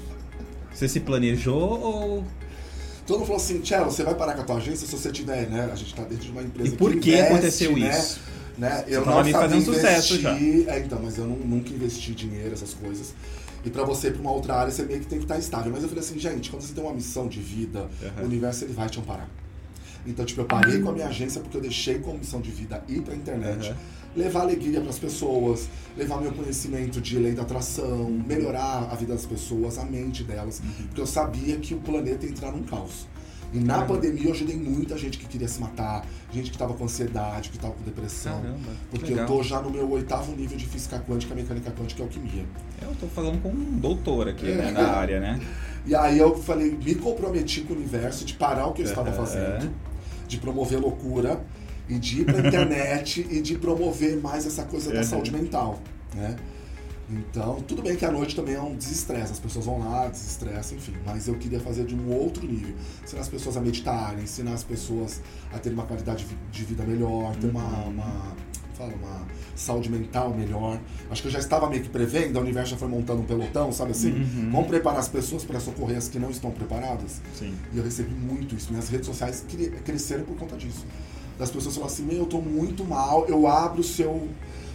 Você 0.75 0.89
se 0.89 0.99
planejou 0.99 1.61
ou. 1.81 2.25
Todo 3.07 3.19
mundo 3.21 3.27
falou 3.27 3.41
assim, 3.41 3.61
Tchelo, 3.61 3.85
você 3.85 4.03
vai 4.03 4.17
parar 4.17 4.35
com 4.35 4.41
a 4.41 4.45
tua 4.45 4.57
agência 4.57 4.85
se 4.85 4.97
você 4.97 5.13
tiver, 5.13 5.49
né? 5.49 5.71
A 5.73 5.77
gente 5.77 5.95
tá 5.95 6.03
dentro 6.03 6.25
de 6.25 6.33
uma 6.33 6.43
empresa 6.43 6.75
E 6.75 6.77
por 6.77 6.91
que 6.97 7.11
investe, 7.11 7.33
aconteceu 7.33 7.77
né? 7.79 7.89
isso? 7.97 8.21
Né? 8.59 8.85
Eu 8.89 9.05
tava 9.05 9.17
não 9.17 9.25
sabia 9.25 9.39
fazendo 9.39 9.65
sucesso 9.65 10.15
investir. 10.17 10.69
É, 10.69 10.79
então, 10.81 11.01
mas 11.03 11.17
eu 11.17 11.27
não- 11.27 11.37
nunca 11.37 11.73
investi 11.73 12.13
dinheiro, 12.15 12.53
essas 12.53 12.75
coisas. 12.75 13.15
E 13.65 13.71
pra 13.71 13.85
você 13.85 14.09
ir 14.09 14.13
pra 14.13 14.21
uma 14.21 14.33
outra 14.33 14.55
área, 14.55 14.71
você 14.73 14.83
meio 14.85 15.01
que 15.01 15.07
tem 15.07 15.19
que 15.19 15.25
estar 15.25 15.39
estável. 15.39 15.71
Mas 15.73 15.83
eu 15.83 15.89
falei 15.89 16.03
assim, 16.05 16.19
gente, 16.19 16.51
quando 16.51 16.63
você 16.63 16.73
tem 16.73 16.83
uma 16.83 16.93
missão 16.95 17.27
de 17.29 17.41
vida, 17.41 17.89
Aham. 18.03 18.23
o 18.23 18.25
universo 18.27 18.65
ele 18.65 18.73
vai 18.73 18.89
te 18.89 18.99
amparar. 18.99 19.29
Então, 20.07 20.25
tipo, 20.25 20.41
eu 20.41 20.45
parei 20.47 20.81
com 20.81 20.91
a 20.91 20.93
minha 20.93 21.07
agência 21.09 21.41
porque 21.41 21.57
eu 21.57 21.61
deixei 21.61 21.99
como 21.99 22.19
missão 22.19 22.41
de 22.41 22.51
vida 22.51 22.83
ir 22.89 23.03
pra 23.03 23.15
internet. 23.15 23.69
Aham. 23.69 23.77
Levar 24.17 24.41
alegria 24.41 24.81
pras 24.81 24.99
pessoas, 24.99 25.69
levar 25.97 26.21
meu 26.21 26.33
conhecimento 26.33 27.01
de 27.01 27.19
lei 27.19 27.33
da 27.33 27.43
atração, 27.43 28.11
melhorar 28.27 28.89
a 28.91 28.95
vida 28.95 29.13
das 29.13 29.27
pessoas, 29.27 29.77
a 29.79 29.85
mente 29.85 30.25
delas. 30.25 30.61
Uhum. 30.61 30.87
Porque 30.87 31.01
eu 31.01 31.07
sabia 31.07 31.57
que 31.59 31.75
o 31.75 31.79
planeta 31.79 32.25
ia 32.25 32.31
entrar 32.33 32.51
num 32.53 32.63
caos. 32.63 33.07
E 33.53 33.59
na 33.61 33.75
Caramba. 33.77 33.95
pandemia 33.95 34.27
eu 34.27 34.33
ajudei 34.33 34.57
muita 34.57 34.99
gente 34.99 35.17
que 35.17 35.27
queria 35.27 35.49
se 35.49 35.59
matar, 35.61 36.05
gente 36.31 36.51
que 36.51 36.59
tava 36.59 36.75
com 36.75 36.85
ansiedade, 36.85 37.49
que 37.49 37.59
tava 37.59 37.73
com 37.73 37.83
depressão. 37.83 38.43
Caramba, 38.43 38.59
Porque 38.91 39.07
legal. 39.15 39.27
eu 39.27 39.27
tô 39.37 39.43
já 39.43 39.61
no 39.63 39.71
meu 39.71 39.91
oitavo 39.91 40.33
nível 40.37 40.59
de 40.59 40.67
física 40.67 40.99
quântica, 41.09 41.35
mecânica 41.35 41.71
quântica 41.71 42.03
e 42.03 42.05
alquimia. 42.05 42.45
Eu 42.83 42.95
tô 43.01 43.07
falando 43.07 43.41
com 43.43 43.49
um 43.49 43.79
doutor 43.79 44.29
aqui, 44.29 44.45
né, 44.47 44.69
É. 44.69 44.71
na 44.73 44.89
área, 44.89 45.19
né? 45.19 45.41
E 45.87 45.95
aí 45.95 46.19
eu 46.19 46.37
falei, 46.37 46.73
me 46.85 46.95
comprometi 46.97 47.63
com 47.63 47.73
o 47.73 47.77
universo 47.77 48.25
de 48.27 48.35
parar 48.35 48.67
o 48.67 48.73
que 48.75 48.83
eu 48.83 48.87
estava 48.87 49.11
fazendo, 49.13 49.71
de 50.27 50.37
promover 50.37 50.79
loucura 50.79 51.41
e 51.89 51.99
de 51.99 52.21
ir 52.21 52.25
pra 52.27 52.41
internet 52.47 53.27
e 53.31 53.41
de 53.41 53.57
promover 53.57 54.21
mais 54.21 54.47
essa 54.47 54.65
coisa 54.65 54.91
da 54.91 54.97
Aham. 54.99 55.05
saúde 55.09 55.33
mental, 55.33 55.79
né? 56.15 56.37
Então, 57.11 57.57
tudo 57.67 57.81
bem 57.83 57.97
que 57.97 58.05
a 58.05 58.11
noite 58.11 58.37
também 58.37 58.55
é 58.55 58.61
um 58.61 58.77
desestresse, 58.77 59.33
as 59.33 59.41
pessoas 59.41 59.65
vão 59.65 59.79
lá, 59.79 60.09
desestressam, 60.09 60.77
enfim, 60.77 60.93
mas 61.07 61.27
eu 61.27 61.35
queria 61.37 61.59
fazer 61.59 61.85
de 61.87 61.95
um 61.95 62.13
outro 62.13 62.47
nível. 62.47 62.75
Ensinar 63.03 63.23
as 63.23 63.29
pessoas 63.29 63.57
a 63.57 63.61
meditarem, 63.61 64.25
ensinar 64.25 64.53
as 64.53 64.63
pessoas 64.63 65.23
a 65.53 65.59
terem 65.59 65.77
uma 65.79 65.87
qualidade 65.87 66.27
de 66.53 66.65
vida 66.65 66.85
melhor, 66.85 67.35
ter 67.37 67.49
uma, 67.49 67.63
Uhum. 67.85 67.89
uma, 67.93 68.37
fala, 68.75 68.93
uma 68.93 69.27
saúde 69.57 69.91
mental 69.91 70.35
melhor. 70.35 70.79
Acho 71.11 71.23
que 71.23 71.29
eu 71.29 71.33
já 71.33 71.39
estava 71.39 71.69
meio 71.71 71.83
que 71.83 71.89
prevendo, 71.89 72.39
a 72.39 72.43
universo 72.43 72.73
já 72.73 72.77
foi 72.77 72.89
montando 72.89 73.23
um 73.23 73.25
pelotão, 73.25 73.73
sabe 73.73 73.93
assim? 73.93 74.13
Uhum. 74.13 74.51
Vamos 74.53 74.67
preparar 74.69 74.99
as 75.01 75.09
pessoas 75.09 75.45
para 75.45 75.59
socorrer 75.61 75.97
as 75.97 76.09
que 76.09 76.19
não 76.19 76.31
estão 76.31 76.51
preparadas? 76.51 77.23
Sim. 77.39 77.55
E 77.73 77.79
eu 77.79 77.85
recebi 77.85 78.13
muito 78.15 78.55
isso. 78.55 78.71
Minhas 78.71 78.91
redes 78.91 79.07
sociais 79.07 79.45
cre- 79.49 79.71
cresceram 79.83 80.25
por 80.25 80.37
conta 80.37 80.57
disso. 80.59 80.85
Das 81.39 81.51
pessoas 81.51 81.75
falam 81.75 81.89
assim, 81.91 82.03
meu, 82.03 82.19
eu 82.19 82.27
tô 82.27 82.41
muito 82.43 82.85
mal, 82.85 83.25
eu 83.27 83.47
abro 83.47 83.81
o 83.81 83.85
seu, 83.85 84.29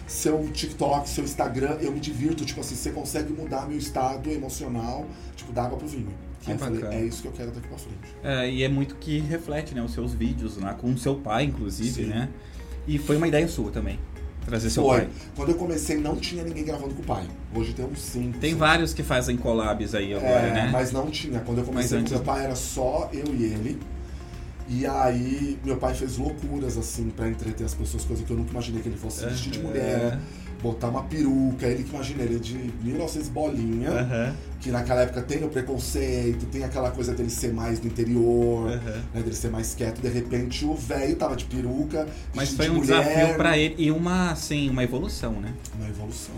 seu 0.06 0.48
TikTok, 0.52 1.08
seu 1.08 1.24
Instagram, 1.24 1.78
eu 1.80 1.90
me 1.92 2.00
divirto, 2.00 2.44
tipo 2.44 2.60
assim, 2.60 2.74
você 2.74 2.90
consegue 2.90 3.32
mudar 3.32 3.66
meu 3.68 3.78
estado 3.78 4.30
emocional, 4.30 5.06
tipo, 5.34 5.52
da 5.52 5.64
água 5.64 5.78
pro 5.78 5.86
vinho. 5.86 6.08
Que 6.40 6.52
eu 6.52 6.58
falei, 6.58 6.82
é 6.90 7.00
isso 7.02 7.22
que 7.22 7.28
eu 7.28 7.32
quero 7.32 7.50
daqui 7.50 7.66
pra 7.68 7.78
frente. 7.78 7.98
É, 8.22 8.50
e 8.50 8.62
é 8.62 8.68
muito 8.68 8.96
que 8.96 9.18
reflete, 9.20 9.74
né, 9.74 9.82
os 9.82 9.92
seus 9.94 10.12
vídeos 10.12 10.58
lá, 10.58 10.74
com 10.74 10.92
o 10.92 10.98
seu 10.98 11.14
pai, 11.16 11.44
inclusive, 11.44 12.04
Sim. 12.04 12.08
né? 12.10 12.28
E 12.86 12.98
foi 12.98 13.16
uma 13.16 13.26
ideia 13.26 13.48
sua 13.48 13.70
também, 13.70 13.98
trazer 14.44 14.68
seu 14.68 14.82
Foi. 14.82 14.98
pai. 15.00 15.08
Quando 15.34 15.48
eu 15.52 15.54
comecei, 15.54 15.96
não 15.96 16.16
tinha 16.16 16.44
ninguém 16.44 16.64
gravando 16.66 16.94
com 16.94 17.00
o 17.00 17.04
pai. 17.06 17.26
Hoje 17.54 17.72
tem 17.72 17.86
uns 17.86 17.98
cinco. 17.98 18.38
Tem 18.40 18.54
vários 18.54 18.92
que 18.92 19.02
fazem 19.02 19.38
collabs 19.38 19.94
aí 19.94 20.12
agora, 20.12 20.28
É, 20.48 20.52
né? 20.52 20.68
Mas 20.70 20.92
não 20.92 21.10
tinha. 21.10 21.40
Quando 21.40 21.58
eu 21.58 21.64
comecei 21.64 21.96
com 21.96 22.02
antes- 22.02 22.12
meu 22.12 22.22
pai 22.22 22.44
era 22.44 22.54
só 22.54 23.08
eu 23.10 23.24
e 23.34 23.44
ele. 23.44 23.80
E 24.68 24.86
aí 24.86 25.58
meu 25.64 25.76
pai 25.76 25.94
fez 25.94 26.16
loucuras 26.16 26.78
assim 26.78 27.10
pra 27.10 27.28
entreter 27.28 27.64
as 27.64 27.74
pessoas, 27.74 28.04
coisa 28.04 28.22
que 28.22 28.30
eu 28.30 28.36
nunca 28.36 28.50
imaginei 28.50 28.80
que 28.82 28.88
ele 28.88 28.96
fosse 28.96 29.20
se 29.20 29.26
vestir 29.26 29.52
de 29.52 29.58
mulher, 29.58 30.18
botar 30.62 30.88
uma 30.88 31.02
peruca, 31.02 31.66
ele 31.66 31.84
que 31.84 31.90
imagina, 31.94 32.22
ele 32.22 32.36
é 32.36 32.38
de 32.38 32.72
1900 32.82 33.28
bolinha, 33.28 33.90
Aham, 33.90 34.34
que 34.64 34.70
naquela 34.70 35.02
época 35.02 35.20
tem 35.20 35.44
o 35.44 35.48
preconceito, 35.50 36.46
tem 36.46 36.64
aquela 36.64 36.90
coisa 36.90 37.12
dele 37.12 37.28
ser 37.28 37.52
mais 37.52 37.78
do 37.78 37.86
interior, 37.86 38.70
aham. 38.70 39.02
né, 39.12 39.20
dele 39.22 39.34
ser 39.36 39.50
mais 39.50 39.74
quieto, 39.74 40.00
de 40.00 40.08
repente 40.08 40.64
o 40.64 40.74
velho 40.74 41.14
tava 41.16 41.36
de 41.36 41.44
peruca, 41.44 42.08
Mas 42.34 42.48
de 42.48 42.56
foi 42.56 42.70
um 42.70 42.76
mulher, 42.76 43.04
desafio 43.04 43.34
pra 43.36 43.58
ele 43.58 43.74
e 43.76 43.90
uma, 43.90 44.30
assim, 44.30 44.70
uma 44.70 44.82
evolução, 44.82 45.32
né? 45.32 45.52
uma 45.78 45.86
evolução. 45.86 46.36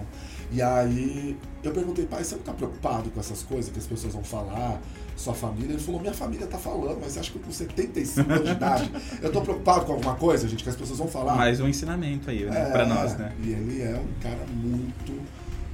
E 0.50 0.60
aí 0.60 1.36
eu 1.62 1.70
perguntei, 1.70 2.04
pai, 2.04 2.24
você 2.24 2.34
não 2.34 2.42
tá 2.42 2.52
preocupado 2.52 3.10
com 3.10 3.20
essas 3.20 3.44
coisas 3.44 3.70
que 3.70 3.78
as 3.78 3.86
pessoas 3.86 4.12
vão 4.12 4.24
falar? 4.24 4.80
Sua 5.16 5.32
família? 5.32 5.72
Ele 5.72 5.78
falou, 5.82 6.00
minha 6.00 6.12
família 6.12 6.46
tá 6.48 6.58
falando, 6.58 6.98
mas 7.00 7.12
você 7.12 7.20
acha 7.20 7.30
que 7.30 7.38
eu 7.38 7.42
com 7.42 7.52
75 7.52 8.30
anos 8.32 8.44
de 8.44 8.52
idade, 8.52 8.90
eu 9.22 9.30
tô 9.32 9.40
preocupado 9.40 9.84
com 9.86 9.92
alguma 9.92 10.14
coisa, 10.16 10.48
gente, 10.48 10.64
que 10.64 10.68
as 10.68 10.76
pessoas 10.76 10.98
vão 10.98 11.08
falar? 11.08 11.36
Mais 11.36 11.60
um 11.60 11.68
ensinamento 11.68 12.28
aí, 12.28 12.44
né? 12.44 12.60
É, 12.68 12.70
Pra 12.72 12.86
nós, 12.86 13.16
né? 13.16 13.32
E 13.42 13.50
ele 13.50 13.82
é 13.82 13.96
um 13.96 14.20
cara 14.20 14.44
muito, 14.52 15.20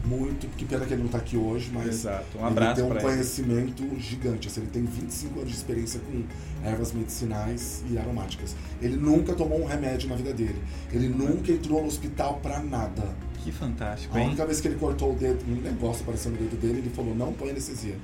muito. 0.05 0.47
Que 0.57 0.65
pena 0.65 0.85
que 0.85 0.93
ele 0.95 1.03
não 1.03 1.09
tá 1.11 1.19
aqui 1.19 1.37
hoje, 1.37 1.71
mas. 1.73 1.87
Exato. 1.89 2.37
Um 2.37 2.41
ele 2.41 2.49
abraço 2.49 2.75
tem 2.77 2.85
um 2.85 2.89
pra 2.89 2.99
ele. 3.03 3.09
conhecimento 3.11 4.01
gigante. 4.01 4.49
Assim, 4.49 4.61
ele 4.63 4.71
tem 4.71 4.85
25 4.85 5.39
anos 5.41 5.51
de 5.51 5.57
experiência 5.57 6.01
com 6.01 6.23
ervas 6.67 6.93
medicinais 6.93 7.83
e 7.91 7.99
aromáticas. 7.99 8.55
Ele 8.81 8.97
nunca 8.97 9.33
tomou 9.35 9.61
um 9.61 9.65
remédio 9.67 10.09
na 10.09 10.17
vida 10.17 10.33
dele. 10.33 10.63
Ele 10.93 11.09
nunca 11.09 11.51
entrou 11.53 11.81
no 11.83 11.89
hospital 11.89 12.41
pra 12.43 12.61
nada. 12.61 13.15
Que 13.43 13.51
fantástico, 13.51 14.17
A 14.17 14.21
hein? 14.21 14.29
única 14.29 14.47
vez 14.47 14.61
que 14.61 14.69
ele 14.69 14.77
cortou 14.77 15.13
o 15.13 15.17
dedo, 15.17 15.45
um 15.49 15.61
negócio 15.61 16.03
apareceu 16.03 16.31
no 16.31 16.37
dedo 16.39 16.57
dele, 16.61 16.79
ele 16.79 16.91
falou: 16.91 17.15
não 17.15 17.33
põe 17.33 17.51
anestesia. 17.51 17.97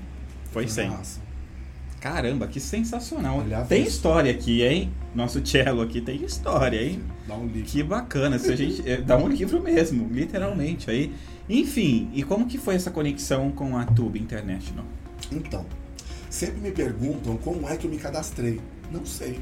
Foi 0.50 0.66
sem. 0.66 0.88
Nossa. 0.90 1.20
Caramba, 2.00 2.46
que 2.46 2.60
sensacional. 2.60 3.38
Olha 3.38 3.62
Tem 3.62 3.82
história 3.82 4.30
aqui, 4.30 4.62
hein? 4.62 4.92
Nosso 5.14 5.44
cello 5.44 5.82
aqui 5.82 6.00
tem 6.00 6.22
história, 6.24 6.80
hein? 6.80 7.02
Dá 7.26 7.34
um 7.36 7.46
livro. 7.46 7.68
Que 7.68 7.82
bacana, 7.82 8.38
se 8.38 8.52
a 8.52 8.56
gente 8.56 8.88
é, 8.88 8.98
dá 9.00 9.16
um 9.16 9.26
livro 9.28 9.60
mesmo, 9.60 10.08
literalmente 10.12 10.88
aí. 10.90 11.12
Enfim, 11.48 12.08
e 12.14 12.22
como 12.22 12.46
que 12.46 12.56
foi 12.56 12.76
essa 12.76 12.90
conexão 12.90 13.50
com 13.50 13.76
a 13.76 13.84
Tube 13.84 14.18
International? 14.20 14.84
Então, 15.32 15.66
sempre 16.30 16.60
me 16.60 16.70
perguntam 16.70 17.36
como 17.38 17.68
é 17.68 17.76
que 17.76 17.86
eu 17.86 17.90
me 17.90 17.98
cadastrei. 17.98 18.60
Não 18.92 19.04
sei. 19.04 19.40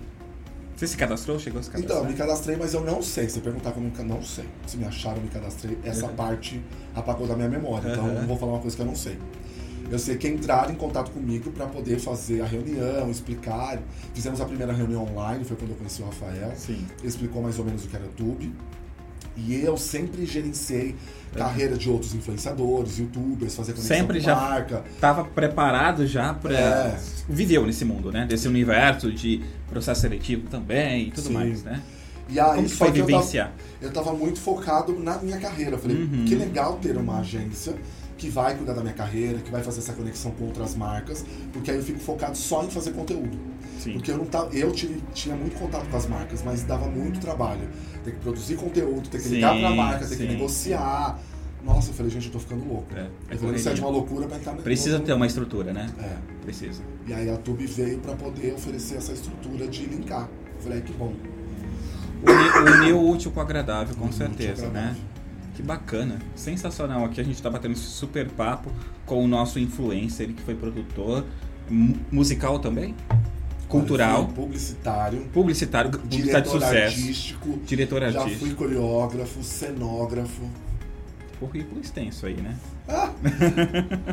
Você 0.75 0.87
se 0.87 0.97
cadastrou? 0.97 1.39
Chegou 1.39 1.61
a 1.61 1.63
se 1.63 1.69
Então, 1.71 1.81
cadastrar? 1.83 2.05
eu 2.05 2.11
me 2.11 2.17
cadastrei, 2.17 2.57
mas 2.57 2.75
eu 2.75 2.83
não 2.85 3.03
sei. 3.03 3.29
Se 3.29 3.41
perguntar 3.41 3.73
como 3.73 3.91
eu 3.99 4.05
não 4.05 4.23
sei. 4.23 4.45
Se 4.67 4.77
me 4.77 4.85
acharam, 4.85 5.21
me 5.21 5.29
cadastrei. 5.29 5.77
Essa 5.85 6.07
Uhum. 6.07 6.15
parte 6.15 6.61
apagou 6.95 7.27
da 7.27 7.35
minha 7.35 7.49
memória. 7.49 7.91
Então, 7.91 8.05
Uhum. 8.05 8.13
eu 8.15 8.21
não 8.21 8.27
vou 8.29 8.39
falar 8.39 8.53
uma 8.53 8.61
coisa 8.61 8.77
que 8.77 8.83
eu 8.83 8.87
não 8.87 8.95
sei. 8.95 9.19
Eu 9.91 9.99
sei 9.99 10.17
que 10.17 10.27
entraram 10.29 10.73
em 10.73 10.77
contato 10.77 11.11
comigo 11.13 11.51
para 11.53 11.67
poder 11.67 11.99
fazer 12.01 12.41
a 12.43 12.45
reunião, 12.47 13.09
explicar. 13.11 13.79
Fizemos 14.13 14.41
a 14.41 14.45
primeira 14.45 14.73
reunião 14.73 15.05
online, 15.05 15.45
foi 15.45 15.57
quando 15.57 15.71
eu 15.71 15.77
conheci 15.77 16.03
o 16.03 16.07
Rafael. 16.07 16.53
Sim. 16.57 16.85
Explicou 17.05 17.41
mais 17.43 17.59
ou 17.59 17.65
menos 17.65 17.85
o 17.85 17.89
que 17.89 17.95
era 17.97 18.07
Tube. 18.17 18.53
E 19.37 19.55
eu 19.63 19.77
sempre 19.77 20.25
gerenciei 20.27 20.91
Uhum. 21.33 21.39
carreira 21.39 21.77
de 21.77 21.91
outros 21.91 22.15
influenciadores, 22.15 22.99
youtubers, 22.99 23.55
fazer 23.55 23.73
conexão 23.75 23.97
Sempre 23.97 24.19
com 24.19 24.25
já- 24.25 24.35
marca. 24.35 24.83
Tava 24.99 25.25
preparado 25.25 26.07
já 26.07 26.33
pra. 26.33 26.53
É. 26.59 26.99
Viveu 27.29 27.67
nesse 27.67 27.85
mundo, 27.85 28.11
né? 28.11 28.25
Desse 28.27 28.49
universo 28.49 29.13
de 29.13 29.43
processo 29.69 30.01
seletivo 30.01 30.49
também 30.49 31.09
e 31.09 31.11
tudo 31.11 31.27
Sim. 31.29 31.35
mais, 31.35 31.63
né? 31.63 31.83
E 32.29 32.41
aí, 32.41 32.57
Como 32.57 32.69
foi 32.69 32.91
que 32.91 32.99
eu 33.01 33.07
tava- 33.07 33.19
vivenciar? 33.19 33.53
eu 33.83 33.93
tava 33.93 34.13
muito 34.15 34.41
focado 34.41 34.99
na 34.99 35.19
minha 35.19 35.39
carreira. 35.39 35.73
Eu 35.73 35.79
falei, 35.79 35.97
Uhum. 35.99 36.25
que 36.27 36.35
legal 36.35 36.79
ter 36.81 36.97
uma 36.97 37.19
agência 37.21 37.75
que 38.17 38.29
vai 38.31 38.55
cuidar 38.57 38.73
da 38.73 38.81
minha 38.81 38.95
carreira, 38.95 39.39
que 39.39 39.51
vai 39.51 39.63
fazer 39.63 39.81
essa 39.81 39.93
conexão 39.93 40.31
com 40.33 40.45
outras 40.45 40.75
marcas, 40.75 41.25
porque 41.53 41.71
aí 41.71 41.77
eu 41.77 41.83
fico 41.83 41.99
focado 41.99 42.37
só 42.37 42.65
em 42.65 42.71
fazer 42.71 42.93
conteúdo. 42.93 43.39
Sim. 43.79 43.93
Porque 43.93 44.11
eu 44.11 44.19
não 44.19 44.25
tava, 44.25 44.55
eu 44.57 44.73
tive, 44.73 45.03
tinha 45.13 45.37
muito 45.37 45.59
contato 45.59 45.87
com 45.89 45.97
as 45.97 46.07
marcas, 46.07 46.43
mas 46.43 46.63
dava 46.63 46.87
muito 46.89 47.21
trabalho. 47.21 47.69
Ter 48.05 48.13
que 48.13 48.19
produzir 48.21 48.57
conteúdo, 48.57 49.09
ter 49.09 49.21
que 49.21 49.29
ligar 49.29 49.55
Sim, 49.55 49.61
pra 49.61 49.71
marca, 49.71 50.07
ter 50.07 50.15
sim. 50.15 50.27
que 50.27 50.33
negociar. 50.33 51.19
Nossa, 51.65 51.91
eu 51.91 51.95
falei, 51.95 52.11
gente, 52.13 52.27
eu 52.27 52.33
tô 52.33 52.39
ficando 52.39 52.67
louco. 52.67 52.87
É, 52.95 53.01
é 53.01 53.35
eu 53.35 53.39
falei, 53.39 53.57
isso 53.57 53.69
é 53.69 53.75
de 53.75 53.81
uma 53.81 53.91
loucura 53.91 54.27
pra 54.27 54.37
entrar 54.39 54.55
Precisa 54.55 55.01
ter 55.01 55.13
uma 55.13 55.27
estrutura, 55.27 55.73
né? 55.73 55.91
É. 55.99 56.17
Precisa. 56.43 56.83
E 57.07 57.13
aí 57.13 57.29
a 57.29 57.37
Tube 57.37 57.67
veio 57.67 57.99
pra 57.99 58.15
poder 58.15 58.55
oferecer 58.55 58.97
essa 58.97 59.13
estrutura 59.13 59.67
de 59.67 59.85
linkar. 59.85 60.29
Eu 60.57 60.63
falei, 60.63 60.81
que 60.81 60.93
bom. 60.93 61.13
Uni- 62.23 62.71
Unir 62.83 62.95
o 62.95 63.11
útil 63.11 63.31
com 63.31 63.41
o 63.41 63.43
agradável, 63.43 63.95
com 63.97 64.07
o 64.07 64.13
certeza, 64.13 64.69
né? 64.69 64.97
Que 65.57 65.63
bacana, 65.63 66.19
sensacional. 66.35 67.05
Aqui 67.07 67.19
a 67.21 67.25
gente 67.25 67.43
tá 67.43 67.49
batendo 67.49 67.73
esse 67.73 67.81
super 67.83 68.29
papo 68.29 68.71
com 69.07 69.25
o 69.25 69.27
nosso 69.27 69.59
influencer, 69.59 70.29
que 70.35 70.43
foi 70.43 70.55
produtor, 70.55 71.25
mu- 71.71 71.97
musical 72.13 72.59
também, 72.59 72.95
cultural, 73.67 74.27
fui 74.27 74.35
publicitário, 74.35 75.21
publicitário, 75.33 75.91
publicidade 75.91 76.09
de 76.09 76.23
diretor 76.23 76.61
sucesso, 76.61 76.99
artístico, 77.01 77.59
diretor 77.65 78.01
já 78.13 78.21
artístico. 78.21 78.45
fui 78.47 78.55
coreógrafo, 78.55 79.43
cenógrafo. 79.43 80.43
Currículo 81.39 81.81
extenso 81.81 82.27
aí, 82.27 82.35
né? 82.35 82.57
Ah, 82.89 83.13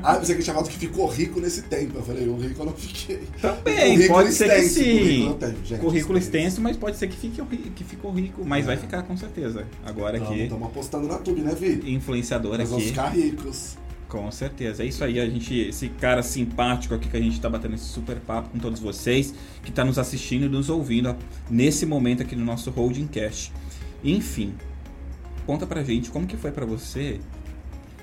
ah 0.03 0.18
você 0.20 0.36
que 0.36 0.44
tinha 0.44 0.53
falado 0.53 0.70
que 0.70 0.77
ficou 0.77 1.08
rico 1.08 1.39
nesse 1.39 1.63
tempo. 1.63 1.98
Eu 1.98 2.03
falei, 2.03 2.27
o 2.27 2.36
rico 2.36 2.62
eu 2.62 2.65
não 2.65 2.74
fiquei. 2.74 3.22
Também, 3.42 4.08
pode 4.08 4.34
ser 4.34 4.50
que 4.50 4.56
extenso, 4.56 4.74
sim. 4.74 4.98
Currículo, 5.00 5.34
tenho, 5.36 5.65
gente, 5.65 5.80
Currículo 5.80 6.18
extenso, 6.18 6.62
mas 6.62 6.75
pode 6.77 6.98
ser 6.98 7.08
que 7.08 7.15
fique 7.15 7.42
que 7.42 7.84
ficou 7.84 8.12
rico, 8.12 8.44
mas 8.46 8.65
É. 8.65 8.68
vai 8.68 8.77
ficar 8.77 9.03
com 9.03 9.15
certeza. 9.15 9.65
Agora 9.86 10.18
aqui, 10.18 10.44
Estamos 10.44 10.68
apostando 10.68 11.08
na 11.08 11.18
Tube, 11.18 11.42
né, 11.42 11.56
Vi? 11.56 11.94
influenciador 11.94 12.58
Nós 12.58 12.70
vamos 12.70 12.84
aqui. 12.84 12.94
ficar 12.94 13.10
ricos. 13.10 13.77
Com 14.10 14.30
certeza. 14.30 14.84
É 14.84 14.86
isso 14.86 15.03
aí, 15.03 15.20
a 15.20 15.25
gente, 15.27 15.56
esse 15.58 15.89
cara 15.89 16.22
simpático 16.22 16.94
aqui 16.94 17.10
que 17.10 17.18
a 17.18 17.20
gente 17.20 17.39
tá 17.42 17.50
batendo 17.50 17.74
esse 17.74 17.86
super 17.86 18.18
papo 18.18 18.50
com 18.50 18.60
todos 18.60 18.80
vocês, 18.80 19.34
que 19.63 19.72
tá 19.72 19.84
nos 19.84 19.98
assistindo 19.98 20.46
e 20.46 20.50
nos 20.50 20.70
ouvindo 20.70 21.15
nesse 21.50 21.86
momento 21.86 22.22
aqui 22.22 22.36
no 22.36 22.46
nosso 22.46 22.70
Holding 22.70 23.08
Cast. 23.08 23.51
Enfim, 24.03 24.53
conta 25.45 25.65
pra 25.67 25.83
gente 25.83 26.09
como 26.12 26.25
que 26.27 26.38
foi 26.38 26.51
pra 26.51 26.65
você 26.65 27.19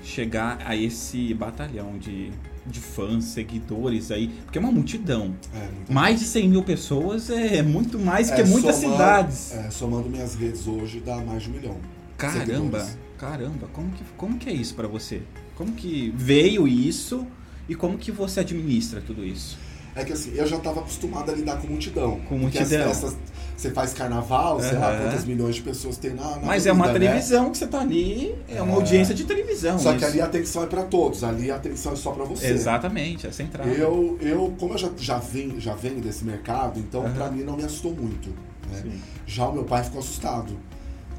chegar 0.03 0.59
a 0.65 0.75
esse 0.75 1.33
batalhão 1.33 1.97
de, 1.97 2.31
de 2.65 2.79
fãs, 2.79 3.25
seguidores 3.25 4.11
aí, 4.11 4.29
porque 4.43 4.57
é 4.57 4.61
uma 4.61 4.71
multidão. 4.71 5.35
É, 5.53 5.69
Mais 5.93 6.19
de 6.19 6.25
100 6.25 6.49
mil 6.49 6.63
pessoas 6.63 7.29
é 7.29 7.61
muito 7.61 7.99
mais 7.99 8.31
que 8.31 8.41
É, 8.41 8.45
muitas 8.45 8.75
somando- 8.77 8.93
cidades. 8.97 9.51
É, 9.53 9.69
somando 9.69 10.09
minhas 10.09 10.35
redes 10.35 10.67
hoje 10.67 10.99
dá 10.99 11.17
mais 11.17 11.43
de 11.43 11.49
um 11.49 11.53
milhão. 11.53 11.77
Caramba, 12.17 12.45
seguidores. 12.79 12.97
caramba, 13.17 13.67
como 13.73 13.89
que, 13.91 14.03
como 14.17 14.37
que 14.37 14.49
é 14.49 14.53
isso 14.53 14.73
pra 14.75 14.87
você? 14.87 15.21
Como 15.55 15.71
que 15.73 16.11
veio 16.15 16.67
isso 16.67 17.25
e 17.69 17.75
como 17.75 17.97
que 17.97 18.11
você 18.11 18.39
administra 18.39 19.01
tudo 19.01 19.23
isso? 19.25 19.57
É 19.95 20.03
que 20.05 20.13
assim, 20.13 20.31
eu 20.35 20.47
já 20.47 20.55
estava 20.57 20.79
acostumado 20.79 21.29
a 21.31 21.33
lidar 21.33 21.57
com 21.59 21.67
multidão. 21.67 22.19
Com 22.29 22.39
Porque 22.39 22.57
as 22.59 22.69
multidão. 22.69 22.87
festas, 22.87 23.17
você 23.57 23.71
faz 23.71 23.93
carnaval, 23.93 24.59
sei 24.61 24.77
lá 24.77 24.97
quantas 24.97 25.25
milhões 25.25 25.55
de 25.55 25.61
pessoas 25.61 25.97
tem 25.97 26.13
na, 26.13 26.37
na 26.37 26.45
Mas 26.45 26.65
é 26.65 26.71
uma 26.71 26.87
né? 26.87 26.93
televisão 26.93 27.51
que 27.51 27.57
você 27.57 27.67
tá 27.67 27.81
ali, 27.81 28.33
é 28.47 28.61
uma 28.61 28.71
É. 28.71 28.75
audiência 28.75 29.13
de 29.13 29.25
televisão. 29.25 29.77
Só 29.77 29.91
que 29.91 29.97
isso. 29.97 30.05
ali 30.07 30.21
a 30.21 30.25
atenção 30.25 30.63
é 30.63 30.65
pra 30.65 30.83
todos, 30.83 31.23
ali 31.23 31.51
a 31.51 31.57
atenção 31.57 31.91
é 31.91 31.95
só 31.97 32.11
pra 32.11 32.23
você. 32.23 32.47
Exatamente, 32.47 33.27
é 33.27 33.31
central. 33.31 33.67
Eu, 33.67 34.17
eu, 34.21 34.55
como 34.57 34.73
eu 34.73 34.77
já, 34.77 34.89
já, 34.97 35.17
venho, 35.17 35.59
já 35.59 35.73
venho 35.75 35.99
desse 36.01 36.23
mercado, 36.23 36.79
então 36.79 37.01
Aham. 37.05 37.13
pra 37.13 37.29
mim 37.29 37.43
não 37.43 37.57
me 37.57 37.63
assustou 37.65 37.93
muito. 37.93 38.29
Né? 38.71 38.91
Já 39.27 39.47
o 39.47 39.53
meu 39.53 39.65
pai 39.65 39.83
ficou 39.83 39.99
assustado. 39.99 40.57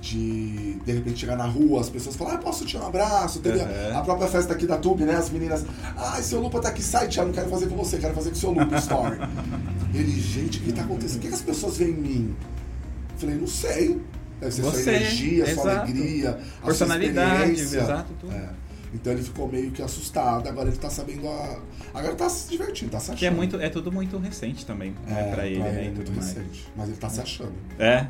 De 0.03 0.75
de 0.85 0.93
repente 0.93 1.21
chegar 1.21 1.37
na 1.37 1.47
rua, 1.47 1.81
as 1.81 1.89
pessoas 1.89 2.17
falam, 2.17 2.35
ah, 2.35 2.39
posso 2.39 2.65
te 2.67 2.77
dar 2.77 2.83
um 2.85 2.89
abraço? 2.89 3.39
Teve 3.39 3.61
a- 3.61 3.65
Aham. 3.65 3.99
a 3.99 4.03
própria 4.03 4.27
festa 4.27 4.53
aqui 4.53 4.67
da 4.67 4.77
Tube, 4.77 5.05
né? 5.05 5.15
As 5.15 5.31
meninas, 5.31 5.65
ah, 5.97 6.21
seu 6.21 6.41
Lupa 6.41 6.61
tá 6.61 6.71
aqui, 6.71 6.83
sai, 6.83 7.07
Tia, 7.07 7.25
não 7.25 7.33
quero 7.33 7.49
fazer 7.49 7.69
com 7.69 7.77
você, 7.77 7.99
quero 7.99 8.13
fazer 8.13 8.31
com 8.31 8.37
o 8.37 8.39
seu 8.39 8.51
Lupa, 8.51 8.77
story. 8.79 9.17
Ele, 9.95 10.21
gente, 10.21 10.59
o 10.59 10.63
que 10.63 10.73
tá 10.73 10.83
acontecendo? 10.83 11.19
O 11.19 11.21
que, 11.21 11.29
que 11.29 11.35
as 11.35 11.41
pessoas 11.43 11.77
veem 11.79 11.91
em 11.93 11.95
mim? 11.95 12.37
Falei, 13.17 13.37
não 13.37 13.47
sei. 13.47 14.01
Deve 14.41 14.53
ser 14.53 14.63
Você, 14.63 14.83
sua 14.83 14.93
energia, 14.93 15.45
sua 15.45 15.53
exato. 15.71 15.81
alegria, 15.93 16.31
a 16.31 16.33
sua 16.33 16.65
Personalidade, 16.65 17.53
experiência. 17.53 17.79
exato, 17.81 18.13
tudo. 18.19 18.33
É. 18.33 18.49
Então 18.93 19.13
ele 19.13 19.23
ficou 19.23 19.49
meio 19.49 19.71
que 19.71 19.81
assustado, 19.83 20.49
agora 20.49 20.69
ele 20.69 20.77
tá 20.79 20.91
sabendo 20.91 21.29
a. 21.29 21.59
Agora 21.95 22.15
tá 22.17 22.29
se 22.29 22.51
divertindo, 22.51 22.91
tá 22.91 22.99
se 22.99 23.07
achando. 23.13 23.19
Que 23.21 23.27
é, 23.27 23.31
muito, 23.31 23.57
é 23.61 23.69
tudo 23.71 23.93
muito 23.93 24.19
recente 24.19 24.67
também, 24.67 24.95
né, 25.07 25.31
pra 25.33 25.47
ele, 25.47 25.61
né, 25.61 25.69
é 25.87 25.91
muito 25.91 26.05
tudo 26.07 26.17
mais. 26.17 26.33
recente. 26.35 26.67
Mas 26.77 26.89
ele 26.89 26.97
tá 26.99 27.09
se 27.09 27.21
achando. 27.21 27.53
É, 27.79 28.07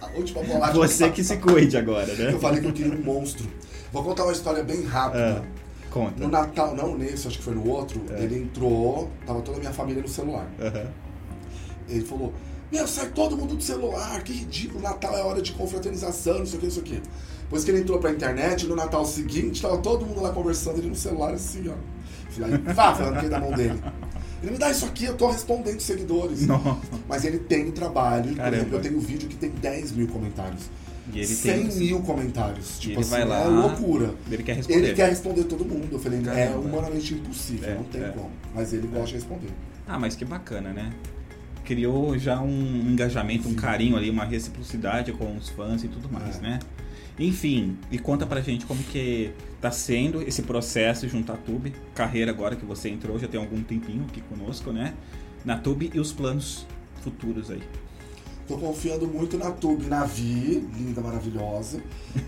A 0.00 0.06
última 0.16 0.42
bolacha. 0.42 0.72
você 0.72 1.10
que 1.10 1.22
se 1.22 1.36
cuide 1.36 1.76
agora, 1.76 2.12
né? 2.14 2.32
Eu 2.32 2.38
falei 2.40 2.60
que 2.60 2.66
eu 2.66 2.72
queria 2.72 2.92
um 2.94 3.02
monstro. 3.02 3.46
Vou 3.92 4.02
contar 4.02 4.24
uma 4.24 4.32
história 4.32 4.62
bem 4.62 4.84
rápida. 4.84 5.42
Ah, 5.42 5.90
conta. 5.90 6.20
No 6.20 6.28
Natal, 6.28 6.74
não 6.74 6.96
nesse, 6.96 7.26
acho 7.28 7.38
que 7.38 7.44
foi 7.44 7.54
no 7.54 7.68
outro, 7.68 8.00
É. 8.10 8.22
ele 8.22 8.38
entrou, 8.38 9.10
tava 9.26 9.40
toda 9.42 9.58
a 9.58 9.60
minha 9.60 9.72
família 9.72 10.00
no 10.02 10.08
celular. 10.08 10.46
Aham. 10.60 10.86
Ele 11.88 12.04
falou: 12.04 12.32
Meu, 12.70 12.86
sai 12.86 13.08
todo 13.08 13.36
mundo 13.36 13.56
do 13.56 13.62
celular, 13.62 14.22
que 14.22 14.32
ridículo, 14.32 14.80
Natal 14.80 15.16
é 15.16 15.22
hora 15.22 15.42
de 15.42 15.52
confraternização, 15.52 16.38
não 16.38 16.46
sei 16.46 16.56
o 16.56 16.60
que, 16.60 16.66
não 16.66 16.72
sei 16.72 16.82
o 16.82 16.86
que. 16.86 17.02
Depois 17.42 17.64
que 17.64 17.70
ele 17.72 17.80
entrou 17.80 17.98
pra 17.98 18.12
internet, 18.12 18.64
no 18.66 18.76
Natal 18.76 19.04
seguinte, 19.04 19.60
tava 19.60 19.78
todo 19.78 20.06
mundo 20.06 20.22
lá 20.22 20.30
conversando, 20.30 20.78
ele 20.78 20.88
no 20.88 20.94
celular 20.94 21.34
assim, 21.34 21.68
ó. 21.68 21.74
Falei, 22.30 22.58
vá, 22.58 22.94
falando 22.94 23.28
da 23.28 23.40
mão 23.40 23.50
dele. 23.50 23.82
Ele 24.42 24.52
me 24.52 24.58
dá 24.58 24.70
isso 24.70 24.86
aqui, 24.86 25.04
eu 25.04 25.16
tô 25.16 25.30
respondendo 25.30 25.76
os 25.76 25.82
seguidores. 25.84 26.46
Nossa. 26.46 26.78
Mas 27.08 27.24
ele 27.24 27.38
tem 27.38 27.68
um 27.68 27.72
trabalho, 27.72 28.28
por 28.30 28.36
Caramba. 28.36 28.56
exemplo, 28.56 28.76
eu 28.78 28.82
tenho 28.82 28.96
um 28.96 29.00
vídeo 29.00 29.28
que 29.28 29.36
tem 29.36 29.50
10 29.50 29.92
mil 29.92 30.08
comentários. 30.08 30.62
E 31.12 31.18
ele 31.18 31.26
100 31.26 31.68
tem. 31.68 31.76
mil 31.78 32.00
comentários. 32.02 32.78
Tipo 32.78 32.92
ele 32.94 33.00
assim, 33.00 33.10
vai 33.10 33.24
lá, 33.24 33.40
é 33.42 33.48
loucura. 33.48 34.14
Ele 34.30 34.42
quer 34.42 34.56
responder. 34.56 34.78
Ele 34.78 34.94
quer 34.94 35.08
responder 35.10 35.44
todo 35.44 35.64
mundo. 35.64 35.88
Eu 35.92 35.98
falei, 35.98 36.20
é 36.20 36.22
Caramba. 36.22 36.58
humanamente 36.58 37.14
impossível, 37.14 37.68
É, 37.68 37.74
não 37.74 37.84
tem 37.84 38.02
é. 38.02 38.08
como. 38.08 38.30
Mas 38.54 38.72
ele 38.72 38.86
gosta 38.86 39.06
de 39.08 39.14
responder. 39.14 39.48
Ah, 39.88 39.98
mas 39.98 40.14
que 40.16 40.24
bacana, 40.24 40.72
né? 40.72 40.92
Criou 41.64 42.16
já 42.18 42.40
um 42.40 42.50
engajamento, 42.90 43.46
um 43.48 43.52
Sim. 43.52 43.56
carinho 43.56 43.96
ali, 43.96 44.08
uma 44.10 44.24
reciprocidade 44.24 45.12
com 45.12 45.36
os 45.36 45.48
fãs 45.50 45.84
e 45.84 45.88
tudo 45.88 46.08
mais, 46.10 46.38
É. 46.38 46.40
né? 46.40 46.58
Enfim, 47.20 47.76
e 47.90 47.98
conta 47.98 48.24
pra 48.24 48.40
gente 48.40 48.64
como 48.64 48.82
que 48.82 49.30
tá 49.60 49.70
sendo 49.70 50.22
esse 50.22 50.40
processo 50.40 51.06
junto 51.06 51.30
à 51.30 51.36
Tube, 51.36 51.74
carreira 51.94 52.30
agora 52.30 52.56
que 52.56 52.64
você 52.64 52.88
entrou, 52.88 53.18
já 53.18 53.28
tem 53.28 53.38
algum 53.38 53.62
tempinho 53.62 54.06
aqui 54.08 54.22
conosco, 54.22 54.72
né? 54.72 54.94
Na 55.44 55.58
Tube 55.58 55.90
e 55.92 56.00
os 56.00 56.12
planos 56.12 56.66
futuros 57.02 57.50
aí. 57.50 57.62
Tô 58.48 58.56
confiando 58.56 59.06
muito 59.06 59.36
na 59.36 59.50
Tube, 59.50 59.84
na 59.86 60.04
Vi, 60.04 60.66
linda, 60.76 61.02
maravilhosa. 61.02 61.82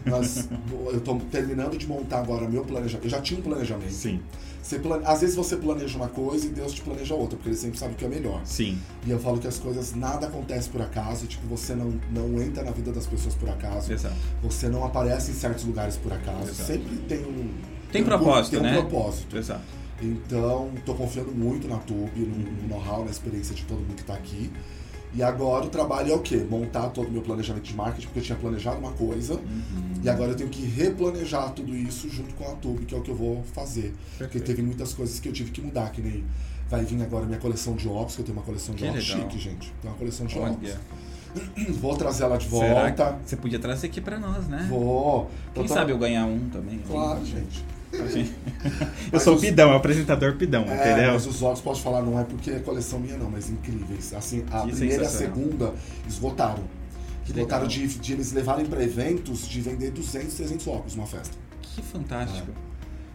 Nós, 0.04 0.48
eu 0.92 1.00
tô 1.00 1.16
terminando 1.16 1.76
de 1.78 1.86
montar 1.86 2.18
agora 2.20 2.46
meu 2.46 2.62
planejamento. 2.62 3.06
Eu 3.06 3.10
já 3.10 3.20
tinha 3.22 3.40
um 3.40 3.42
planejamento. 3.42 3.90
Sim, 3.92 4.20
Você 4.62 4.78
plane- 4.78 5.04
Às 5.04 5.20
vezes 5.20 5.34
você 5.34 5.56
planeja 5.56 5.96
uma 5.96 6.08
coisa 6.08 6.46
e 6.46 6.48
Deus 6.50 6.72
te 6.72 6.80
planeja 6.82 7.14
outra, 7.14 7.36
porque 7.36 7.48
ele 7.50 7.56
sempre 7.56 7.78
sabe 7.78 7.94
o 7.94 7.96
que 7.96 8.04
é 8.04 8.08
melhor. 8.08 8.40
sim, 8.44 8.78
E 9.04 9.10
eu 9.10 9.18
falo 9.18 9.38
que 9.38 9.48
as 9.48 9.58
coisas, 9.58 9.94
nada 9.94 10.28
acontece 10.28 10.68
por 10.68 10.80
acaso, 10.80 11.26
tipo, 11.26 11.44
você 11.48 11.74
não, 11.74 11.92
não 12.12 12.40
entra 12.40 12.62
na 12.62 12.70
vida 12.70 12.92
das 12.92 13.06
pessoas 13.06 13.34
por 13.34 13.48
acaso. 13.50 13.92
exato. 13.92 14.14
Você 14.42 14.68
não 14.68 14.84
aparece 14.84 15.32
em 15.32 15.34
certos 15.34 15.64
lugares 15.64 15.96
por 15.96 16.12
acaso. 16.12 16.48
Exato. 16.50 16.66
Sempre 16.72 16.96
tem 17.08 17.18
um. 17.24 17.50
Tem 17.90 18.04
propósito, 18.04 18.52
tem 18.52 18.62
né? 18.62 18.78
um 18.78 18.82
propósito. 18.82 19.36
Exato. 19.36 19.62
Então, 20.00 20.70
tô 20.86 20.94
confiando 20.94 21.30
muito 21.32 21.68
na 21.68 21.76
Tube, 21.78 22.20
no, 22.20 22.36
no 22.62 22.68
know-how, 22.68 23.04
na 23.04 23.10
experiência 23.10 23.54
de 23.54 23.62
todo 23.64 23.78
mundo 23.78 23.94
que 23.96 24.04
tá 24.04 24.14
aqui. 24.14 24.50
E 25.14 25.22
agora 25.22 25.66
o 25.66 25.68
trabalho 25.68 26.12
é 26.12 26.14
o 26.14 26.20
quê? 26.20 26.44
Montar 26.48 26.88
todo 26.88 27.08
o 27.08 27.10
meu 27.10 27.20
planejamento 27.22 27.64
de 27.64 27.74
marketing, 27.74 28.06
porque 28.06 28.20
eu 28.20 28.24
tinha 28.24 28.38
planejado 28.38 28.78
uma 28.78 28.92
coisa. 28.92 29.34
Uhum. 29.34 29.92
E 30.02 30.08
agora 30.08 30.30
eu 30.32 30.36
tenho 30.36 30.48
que 30.48 30.64
replanejar 30.64 31.52
tudo 31.52 31.76
isso 31.76 32.08
junto 32.08 32.34
com 32.34 32.44
a 32.50 32.54
Tube, 32.56 32.86
que 32.86 32.94
é 32.94 32.98
o 32.98 33.02
que 33.02 33.10
eu 33.10 33.14
vou 33.14 33.42
fazer. 33.52 33.92
Porque 34.12 34.18
Perfeito. 34.24 34.44
teve 34.46 34.62
muitas 34.62 34.94
coisas 34.94 35.20
que 35.20 35.28
eu 35.28 35.32
tive 35.32 35.50
que 35.50 35.60
mudar, 35.60 35.90
que 35.92 36.00
nem 36.00 36.24
vai 36.70 36.84
vir 36.84 37.02
agora 37.02 37.26
minha 37.26 37.38
coleção 37.38 37.74
de 37.76 37.86
óculos, 37.86 38.14
que 38.14 38.22
eu 38.22 38.24
tenho 38.24 38.38
uma 38.38 38.44
coleção 38.44 38.74
de 38.74 38.82
Que 38.82 38.88
óculos 38.88 39.08
legal. 39.08 39.30
chique, 39.30 39.38
gente. 39.42 39.72
Tem 39.82 39.90
uma 39.90 39.96
coleção 39.98 40.26
de 40.26 40.38
Olha. 40.38 40.52
óculos. 40.52 40.76
Vou 41.80 41.96
trazer 41.96 42.24
ela 42.24 42.36
de 42.36 42.46
volta. 42.48 43.18
você 43.24 43.36
podia 43.36 43.58
trazer 43.58 43.86
aqui 43.88 44.00
pra 44.00 44.18
nós, 44.18 44.48
né? 44.48 44.66
Vou. 44.68 45.30
Quem 45.54 45.68
sabe 45.68 45.92
eu 45.92 45.98
ganhar 45.98 46.24
um 46.26 46.48
também? 46.50 46.78
Claro, 46.86 47.24
gente. 47.24 47.64
Gente- 48.10 48.32
eu 49.12 49.20
sou 49.20 49.34
o 49.34 49.36
os- 49.36 49.42
Pidão, 49.42 49.70
é 49.70 49.72
o 49.74 49.76
apresentador 49.76 50.34
Pidão, 50.36 50.64
É, 50.64 50.74
entendeu? 50.92 51.12
mas 51.12 51.26
os 51.26 51.42
óculos, 51.42 51.60
posso 51.60 51.82
falar, 51.82 52.02
não 52.02 52.18
é 52.18 52.24
porque 52.24 52.50
é 52.50 52.58
coleção 52.58 52.98
minha, 52.98 53.16
não, 53.16 53.30
mas 53.30 53.50
incríveis. 53.50 54.12
Assim, 54.14 54.44
a 54.50 54.62
Que 54.62 54.72
primeira 54.72 55.02
e 55.02 55.06
a 55.06 55.08
segunda 55.08 55.74
esgotaram. 56.08 56.62
Que 57.24 57.32
esgotaram 57.32 57.66
de, 57.66 57.86
de 57.86 58.12
eles 58.14 58.32
levarem 58.32 58.66
para 58.66 58.82
eventos 58.82 59.46
de 59.46 59.60
vender 59.60 59.90
200, 59.90 60.34
300 60.34 60.66
óculos 60.66 60.96
numa 60.96 61.06
festa. 61.06 61.36
Que 61.60 61.82
fantástico. 61.82 62.48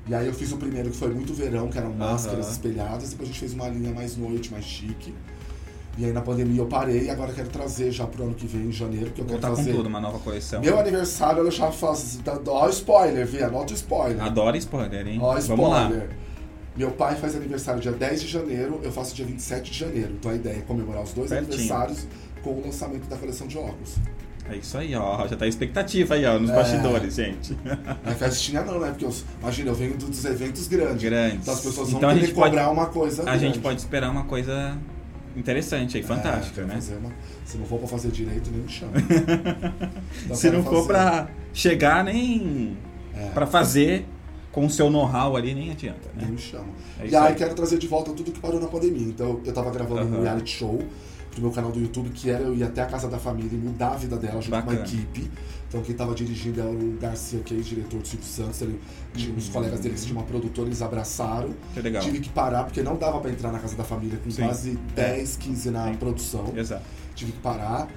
E 0.07 0.15
aí 0.15 0.25
eu 0.25 0.33
fiz 0.33 0.51
o 0.53 0.57
primeiro 0.57 0.89
que 0.89 0.95
foi 0.95 1.13
muito 1.13 1.33
verão, 1.33 1.67
que 1.67 1.77
eram 1.77 1.91
máscaras 1.93 2.49
espelhadas, 2.51 3.09
depois 3.09 3.27
a 3.27 3.31
gente 3.31 3.39
fez 3.41 3.53
uma 3.53 3.67
linha 3.67 3.91
mais 3.93 4.15
noite, 4.15 4.51
mais 4.51 4.63
chique. 4.63 5.13
E 5.97 6.05
aí 6.05 6.11
na 6.13 6.21
pandemia 6.21 6.61
eu 6.61 6.67
parei 6.67 7.05
e 7.05 7.09
agora 7.09 7.33
quero 7.33 7.49
trazer 7.49 7.91
já 7.91 8.05
pro 8.05 8.23
ano 8.23 8.35
que 8.35 8.45
vem, 8.45 8.67
em 8.67 8.71
janeiro, 8.71 9.07
porque 9.07 9.21
eu 9.21 9.25
quero 9.25 9.39
Voltar 9.39 9.49
com 9.49 9.55
trazer. 9.55 9.73
tudo, 9.73 9.87
uma 9.87 9.99
nova 9.99 10.19
coleção. 10.19 10.61
Meu 10.61 10.79
aniversário 10.79 11.43
eu 11.43 11.49
já 11.51 11.71
faço. 11.71 12.19
Ó, 12.47 12.69
spoiler, 12.69 13.25
vê, 13.25 13.43
anota 13.43 13.73
o 13.73 13.75
spoiler. 13.75 14.23
Adoro 14.23 14.55
spoiler, 14.57 15.07
hein? 15.07 15.17
Ó, 15.21 15.33
Vamos 15.39 15.69
lá. 15.69 15.83
spoiler. 15.85 16.09
Meu 16.75 16.91
pai 16.91 17.15
faz 17.15 17.35
aniversário 17.35 17.81
dia 17.81 17.91
10 17.91 18.21
de 18.21 18.27
janeiro, 18.27 18.79
eu 18.83 18.91
faço 18.91 19.15
dia 19.15 19.25
27 19.25 19.71
de 19.71 19.79
janeiro. 19.79 20.11
Então 20.19 20.29
a 20.29 20.35
ideia 20.35 20.57
é 20.57 20.61
comemorar 20.61 21.01
os 21.01 21.11
dois 21.13 21.29
Pertinho. 21.31 21.53
aniversários 21.55 22.05
com 22.43 22.51
o 22.51 22.61
lançamento 22.63 23.07
da 23.09 23.17
coleção 23.17 23.47
de 23.47 23.57
óculos. 23.57 23.95
É 24.49 24.55
isso 24.55 24.77
aí, 24.77 24.95
ó. 24.95 25.27
Já 25.27 25.35
tá 25.35 25.45
a 25.45 25.47
expectativa 25.47 26.13
aí, 26.13 26.23
ó, 26.25 26.37
nos 26.37 26.51
É. 26.51 26.55
bastidores, 26.55 27.15
gente. 27.15 27.57
Não 28.05 28.11
é 28.11 28.15
festinha 28.15 28.61
não, 28.61 28.79
né? 28.79 28.89
Porque 28.91 29.03
eu, 29.05 29.13
imagina, 29.41 29.71
eu 29.71 29.75
venho 29.75 29.97
dos 29.97 30.23
eventos 30.23 30.67
grandes. 30.67 31.01
Grandes. 31.03 31.39
Então 31.41 31.53
as 31.55 31.59
pessoas 31.61 31.89
vão 31.89 31.97
Então 31.97 32.09
querer 32.13 32.25
gente 32.27 32.35
pode- 32.35 32.49
cobrar 32.51 32.69
uma 32.69 32.85
coisa 32.85 33.23
A 33.23 33.25
grande. 33.25 33.39
gente 33.39 33.59
pode 33.59 33.79
esperar 33.81 34.11
uma 34.11 34.23
coisa 34.25 34.77
interessante 35.37 35.97
aí, 35.97 36.03
fantástica, 36.03 36.61
É, 36.61 36.65
quero 36.65 36.67
né? 36.67 36.73
fazer 36.75 36.95
uma- 36.97 37.11
se 37.45 37.57
não 37.57 37.65
for 37.65 37.79
pra 37.79 37.87
fazer 37.87 38.09
direito, 38.11 38.49
nem 38.51 38.61
me 38.61 38.69
chama. 38.69 38.93
Então, 40.25 40.35
Se 40.35 40.49
não 40.49 40.63
for 40.63 40.73
fazer. 40.75 40.87
pra 40.87 41.29
chegar 41.53 42.03
nem 42.03 42.77
É. 43.15 43.29
pra 43.29 43.45
fazer 43.47 44.05
com 44.51 44.65
o 44.65 44.69
seu 44.69 44.89
know-how 44.89 45.35
ali, 45.35 45.53
nem 45.53 45.71
adianta, 45.71 46.09
Nem 46.15 46.25
né? 46.25 46.31
me 46.31 46.37
chama. 46.37 46.65
É 46.99 47.07
e 47.07 47.15
aí 47.15 47.27
aí. 47.27 47.35
quero 47.35 47.53
trazer 47.53 47.77
de 47.77 47.87
volta 47.87 48.11
tudo 48.13 48.31
que 48.31 48.39
parou 48.39 48.59
na 48.59 48.67
pandemia. 48.67 49.07
Então 49.07 49.39
eu 49.45 49.53
tava 49.53 49.69
gravando 49.71 50.01
um 50.01 50.13
Aham. 50.15 50.23
reality 50.23 50.49
show 50.57 50.79
pro 51.31 51.41
meu 51.41 51.51
canal 51.51 51.71
do 51.71 51.79
YouTube, 51.79 52.09
que 52.09 52.29
era 52.31 52.41
eu 52.43 52.55
ir 52.55 52.63
até 52.63 52.81
a 52.81 52.85
casa 52.87 53.07
da 53.07 53.19
família 53.19 53.51
e 53.53 53.57
mudar 53.57 53.89
a 53.89 53.95
vida 53.95 54.17
dela 54.17 54.41
junto 54.41 54.45
com 54.45 54.51
Bacana. 54.51 54.79
uma 54.79 54.85
equipe. 54.87 55.29
Então 55.67 55.81
quem 55.81 55.93
tava 55.95 56.15
dirigindo 56.15 56.61
era 56.61 56.69
o 56.69 56.97
Garcia, 56.99 57.39
que 57.39 57.53
é 57.53 57.57
ex-diretor 57.57 57.99
do 58.01 58.07
Silvio 58.07 58.25
Santos. 58.27 58.61
Ele, 58.61 58.79
Uhum. 59.17 59.35
Os 59.35 59.49
colegas 59.49 59.79
deles 59.79 60.03
tinham 60.05 60.17
uma 60.19 60.25
produtora, 60.27 60.67
eles 60.67 60.79
abraçaram. 60.81 61.49
Que 61.73 61.81
legal. 61.81 62.03
Tive 62.03 62.19
que 62.19 62.29
parar, 62.29 62.65
porque 62.65 62.83
não 62.83 62.95
dava 62.97 63.19
pra 63.19 63.31
entrar 63.31 63.51
na 63.51 63.57
casa 63.57 63.75
da 63.75 63.83
família 63.83 64.19
com 64.23 64.29
Sim. 64.29 64.43
quase 64.43 64.77
10, 64.95 65.37
15 65.37 65.71
na 65.71 65.87
Sim. 65.87 65.95
produção. 65.95 66.53
Exato. 66.55 66.83
Tive 67.15 67.31
que 67.31 67.39
parar. 67.39 67.87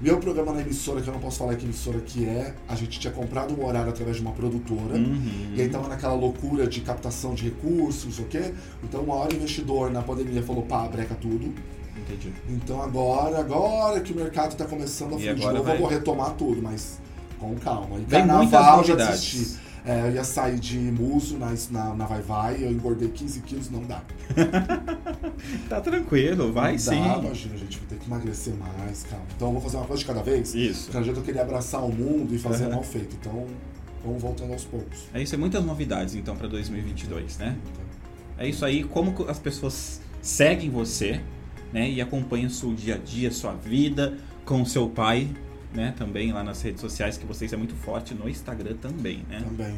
Meu 0.00 0.18
programa 0.18 0.52
na 0.52 0.62
emissora, 0.62 1.00
que 1.02 1.08
eu 1.08 1.12
não 1.12 1.20
posso 1.20 1.38
falar 1.38 1.54
que 1.56 1.64
emissora 1.66 2.00
que 2.00 2.24
é, 2.24 2.54
a 2.66 2.74
gente 2.74 2.98
tinha 2.98 3.12
comprado 3.12 3.54
um 3.54 3.64
horário 3.66 3.90
através 3.90 4.16
de 4.16 4.22
uma 4.22 4.32
produtora. 4.32 4.96
Uhum. 4.96 5.52
E 5.54 5.60
aí 5.60 5.68
tava 5.68 5.88
naquela 5.88 6.14
loucura 6.14 6.66
de 6.66 6.80
captação 6.80 7.34
de 7.34 7.44
recursos, 7.44 8.06
não 8.06 8.12
sei 8.12 8.24
o 8.24 8.28
quê. 8.28 8.54
Então 8.82 9.02
uma 9.02 9.14
hora 9.14 9.32
o 9.32 9.36
investidor 9.36 9.90
na 9.90 10.00
pandemia 10.02 10.42
falou, 10.42 10.62
pá, 10.62 10.88
breca 10.88 11.14
tudo. 11.14 11.52
Entendi. 11.96 12.32
Então 12.48 12.82
agora, 12.82 13.38
agora 13.40 14.00
que 14.00 14.12
o 14.12 14.16
mercado 14.16 14.56
tá 14.56 14.64
começando 14.64 15.14
a 15.14 15.18
fluir 15.18 15.34
de 15.34 15.40
novo, 15.44 15.62
vai- 15.62 15.76
eu 15.76 15.80
vou 15.80 15.88
retomar 15.88 16.30
tudo, 16.32 16.60
mas 16.62 16.98
com 17.42 17.56
calma. 17.56 17.98
E 17.98 18.04
Vem 18.04 18.26
carnaval 18.26 18.84
já 18.84 18.94
desisti. 18.94 19.60
É, 19.84 20.06
eu 20.06 20.12
ia 20.12 20.22
sair 20.22 20.60
de 20.60 20.78
muso 20.78 21.36
na, 21.36 21.52
na, 21.70 21.94
na 21.94 22.06
Vai 22.06 22.22
Vai, 22.22 22.62
eu 22.62 22.70
engordei 22.70 23.08
15 23.08 23.40
quilos, 23.40 23.68
não 23.70 23.82
dá. 23.82 24.00
Tá 25.68 25.80
tranquilo, 25.80 26.52
vai 26.52 26.72
não 26.72 26.78
sim. 26.78 27.02
Dá, 27.02 27.18
imagina, 27.18 27.56
gente, 27.56 27.78
vou 27.78 27.88
ter 27.88 27.96
que 27.96 28.06
emagrecer 28.06 28.54
mais, 28.54 29.02
calma. 29.02 29.24
Então 29.34 29.48
eu 29.48 29.52
vou 29.54 29.62
fazer 29.62 29.76
uma 29.78 29.86
coisa 29.86 30.00
de 30.00 30.06
cada 30.06 30.22
vez. 30.22 30.54
Isso. 30.54 30.84
Porque 30.84 30.98
adianta 30.98 31.18
eu 31.18 31.24
querer 31.24 31.40
abraçar 31.40 31.84
o 31.84 31.92
mundo 31.92 32.32
e 32.32 32.38
fazer 32.38 32.66
Aham. 32.66 32.74
mal 32.74 32.84
feito. 32.84 33.16
Então, 33.20 33.48
vamos 34.04 34.22
voltando 34.22 34.52
aos 34.52 34.64
poucos. 34.64 35.00
É 35.12 35.20
isso, 35.20 35.34
é 35.34 35.38
muitas 35.38 35.64
novidades 35.64 36.14
então 36.14 36.36
pra 36.36 36.46
2022, 36.46 37.38
né? 37.38 37.56
É 38.38 38.48
isso 38.48 38.64
aí, 38.64 38.84
como 38.84 39.14
as 39.28 39.40
pessoas 39.40 40.00
seguem 40.20 40.70
você, 40.70 41.20
né? 41.72 41.90
E 41.90 42.00
acompanham 42.00 42.46
o 42.46 42.50
seu 42.50 42.72
dia 42.72 42.94
a 42.94 42.98
dia, 42.98 43.32
sua 43.32 43.52
vida 43.52 44.16
com 44.44 44.62
o 44.62 44.66
seu 44.66 44.88
pai, 44.88 45.28
né, 45.74 45.94
também 45.96 46.32
lá 46.32 46.42
nas 46.44 46.60
redes 46.62 46.80
sociais, 46.80 47.16
que 47.16 47.24
vocês 47.26 47.52
é 47.52 47.56
muito 47.56 47.74
forte 47.74 48.14
no 48.14 48.28
Instagram 48.28 48.74
também, 48.80 49.24
né? 49.28 49.40
Também. 49.44 49.74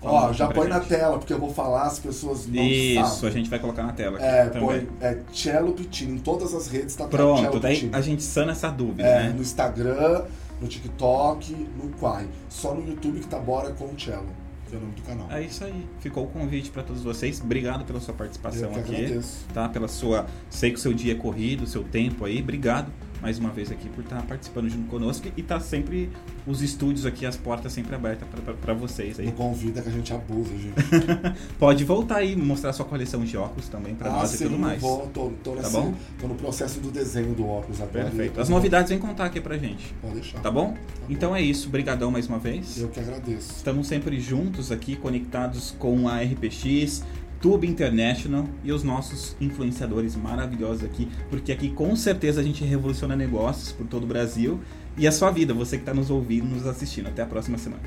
Fala 0.00 0.28
Ó, 0.28 0.32
já 0.32 0.46
põe 0.46 0.66
pra 0.66 0.76
na 0.76 0.78
gente. 0.80 0.88
tela, 0.88 1.18
porque 1.18 1.32
eu 1.32 1.38
vou 1.38 1.52
falar, 1.52 1.82
as 1.82 1.98
pessoas 1.98 2.46
não 2.46 2.62
Isso, 2.62 3.04
sabem. 3.16 3.28
a 3.28 3.32
gente 3.32 3.50
vai 3.50 3.58
colocar 3.58 3.82
na 3.82 3.92
tela 3.92 4.18
É, 4.22 4.46
também. 4.48 4.60
põe, 4.66 4.88
é 5.00 5.18
Cello 5.32 5.72
Pitino, 5.72 6.14
em 6.14 6.18
todas 6.18 6.54
as 6.54 6.68
redes 6.68 6.94
tá 6.96 7.06
Pronto, 7.06 7.42
Cello 7.42 7.60
daí 7.60 7.74
Pitino. 7.74 7.96
a 7.96 8.00
gente 8.00 8.22
sana 8.22 8.52
essa 8.52 8.70
dúvida, 8.70 9.02
É, 9.06 9.24
né? 9.24 9.32
no 9.34 9.42
Instagram, 9.42 10.24
no 10.58 10.66
TikTok, 10.66 11.52
no 11.76 11.90
Quai. 11.98 12.26
Só 12.48 12.74
no 12.74 12.86
YouTube 12.88 13.20
que 13.20 13.26
tá 13.26 13.38
Bora 13.38 13.72
com 13.72 13.88
Cello, 13.98 14.24
que 14.70 14.74
é 14.74 14.78
o 14.78 14.80
nome 14.80 14.94
do 14.94 15.02
canal. 15.02 15.30
É 15.30 15.42
isso 15.42 15.64
aí. 15.64 15.86
Ficou 16.00 16.24
o 16.24 16.28
convite 16.28 16.70
para 16.70 16.82
todos 16.82 17.02
vocês. 17.02 17.38
Obrigado 17.38 17.84
pela 17.84 18.00
sua 18.00 18.12
eu 18.12 18.18
participação 18.18 18.70
que 18.72 18.78
aqui, 18.80 18.94
agradeço. 18.96 19.44
tá? 19.52 19.68
Pela 19.68 19.86
sua, 19.88 20.24
sei 20.48 20.70
que 20.70 20.76
o 20.76 20.80
seu 20.80 20.94
dia 20.94 21.12
é 21.12 21.16
corrido, 21.16 21.64
o 21.64 21.66
seu 21.66 21.82
tempo 21.84 22.24
aí. 22.24 22.40
Obrigado 22.40 22.90
mais 23.20 23.38
uma 23.38 23.50
vez 23.50 23.70
aqui 23.70 23.88
por 23.88 24.02
estar 24.02 24.22
participando 24.22 24.68
junto 24.68 24.88
conosco 24.88 25.28
e 25.36 25.42
tá 25.42 25.60
sempre 25.60 26.10
os 26.46 26.62
estúdios 26.62 27.04
aqui, 27.04 27.26
as 27.26 27.36
portas 27.36 27.72
sempre 27.72 27.94
abertas 27.94 28.26
para 28.60 28.74
vocês 28.74 29.20
aí. 29.20 29.26
Não 29.26 29.32
convida 29.32 29.82
que 29.82 29.88
a 29.88 29.92
gente 29.92 30.12
abusa, 30.12 30.50
gente. 30.56 30.74
Pode 31.58 31.84
voltar 31.84 32.16
aí, 32.16 32.34
mostrar 32.34 32.72
sua 32.72 32.84
coleção 32.86 33.24
de 33.24 33.36
óculos 33.36 33.68
também 33.68 33.94
para 33.94 34.08
ah, 34.10 34.16
nós 34.16 34.30
sim, 34.30 34.44
e 34.44 34.48
tudo 34.48 34.58
mais. 34.58 34.80
Vou, 34.80 35.06
tô, 35.08 35.30
tô, 35.42 35.52
Tá 35.52 35.62
nesse- 35.62 35.72
bom? 35.72 35.94
tô 36.18 36.28
no 36.28 36.34
processo 36.34 36.80
do 36.80 36.90
desenho 36.90 37.34
do 37.34 37.46
óculos 37.46 37.80
agora. 37.80 38.04
Perfeito. 38.06 38.40
As 38.40 38.48
novidades 38.48 38.90
vem 38.90 38.98
contar 38.98 39.26
aqui 39.26 39.40
pra 39.40 39.56
gente. 39.58 39.94
Pode 40.00 40.14
deixar. 40.14 40.40
Tá 40.40 40.50
bom? 40.50 40.74
Então 41.08 41.34
é 41.36 41.42
isso. 41.42 41.68
Brigadão 41.68 42.10
mais 42.10 42.26
uma 42.26 42.38
vez. 42.38 42.78
Eu 42.78 42.88
que 42.88 43.00
agradeço. 43.00 43.52
Estamos 43.56 43.86
sempre 43.86 44.18
juntos 44.20 44.72
aqui, 44.72 44.96
conectados 44.96 45.74
com 45.78 46.08
a 46.08 46.20
RPX, 46.22 47.04
Tube 47.40 47.66
International 47.66 48.44
e 48.62 48.70
os 48.70 48.82
nossos 48.82 49.36
influenciadores 49.40 50.14
maravilhosos 50.14 50.84
aqui, 50.84 51.08
porque 51.30 51.52
aqui 51.52 51.70
com 51.70 51.96
certeza 51.96 52.40
a 52.40 52.44
gente 52.44 52.64
revoluciona 52.64 53.16
negócios 53.16 53.72
por 53.72 53.86
todo 53.86 54.04
o 54.04 54.06
Brasil 54.06 54.60
e 54.96 55.06
a 55.06 55.12
sua 55.12 55.30
vida, 55.30 55.54
você 55.54 55.76
que 55.76 55.82
está 55.82 55.94
nos 55.94 56.10
ouvindo, 56.10 56.46
nos 56.46 56.66
assistindo. 56.66 57.08
Até 57.08 57.22
a 57.22 57.26
próxima 57.26 57.56
semana. 57.56 57.82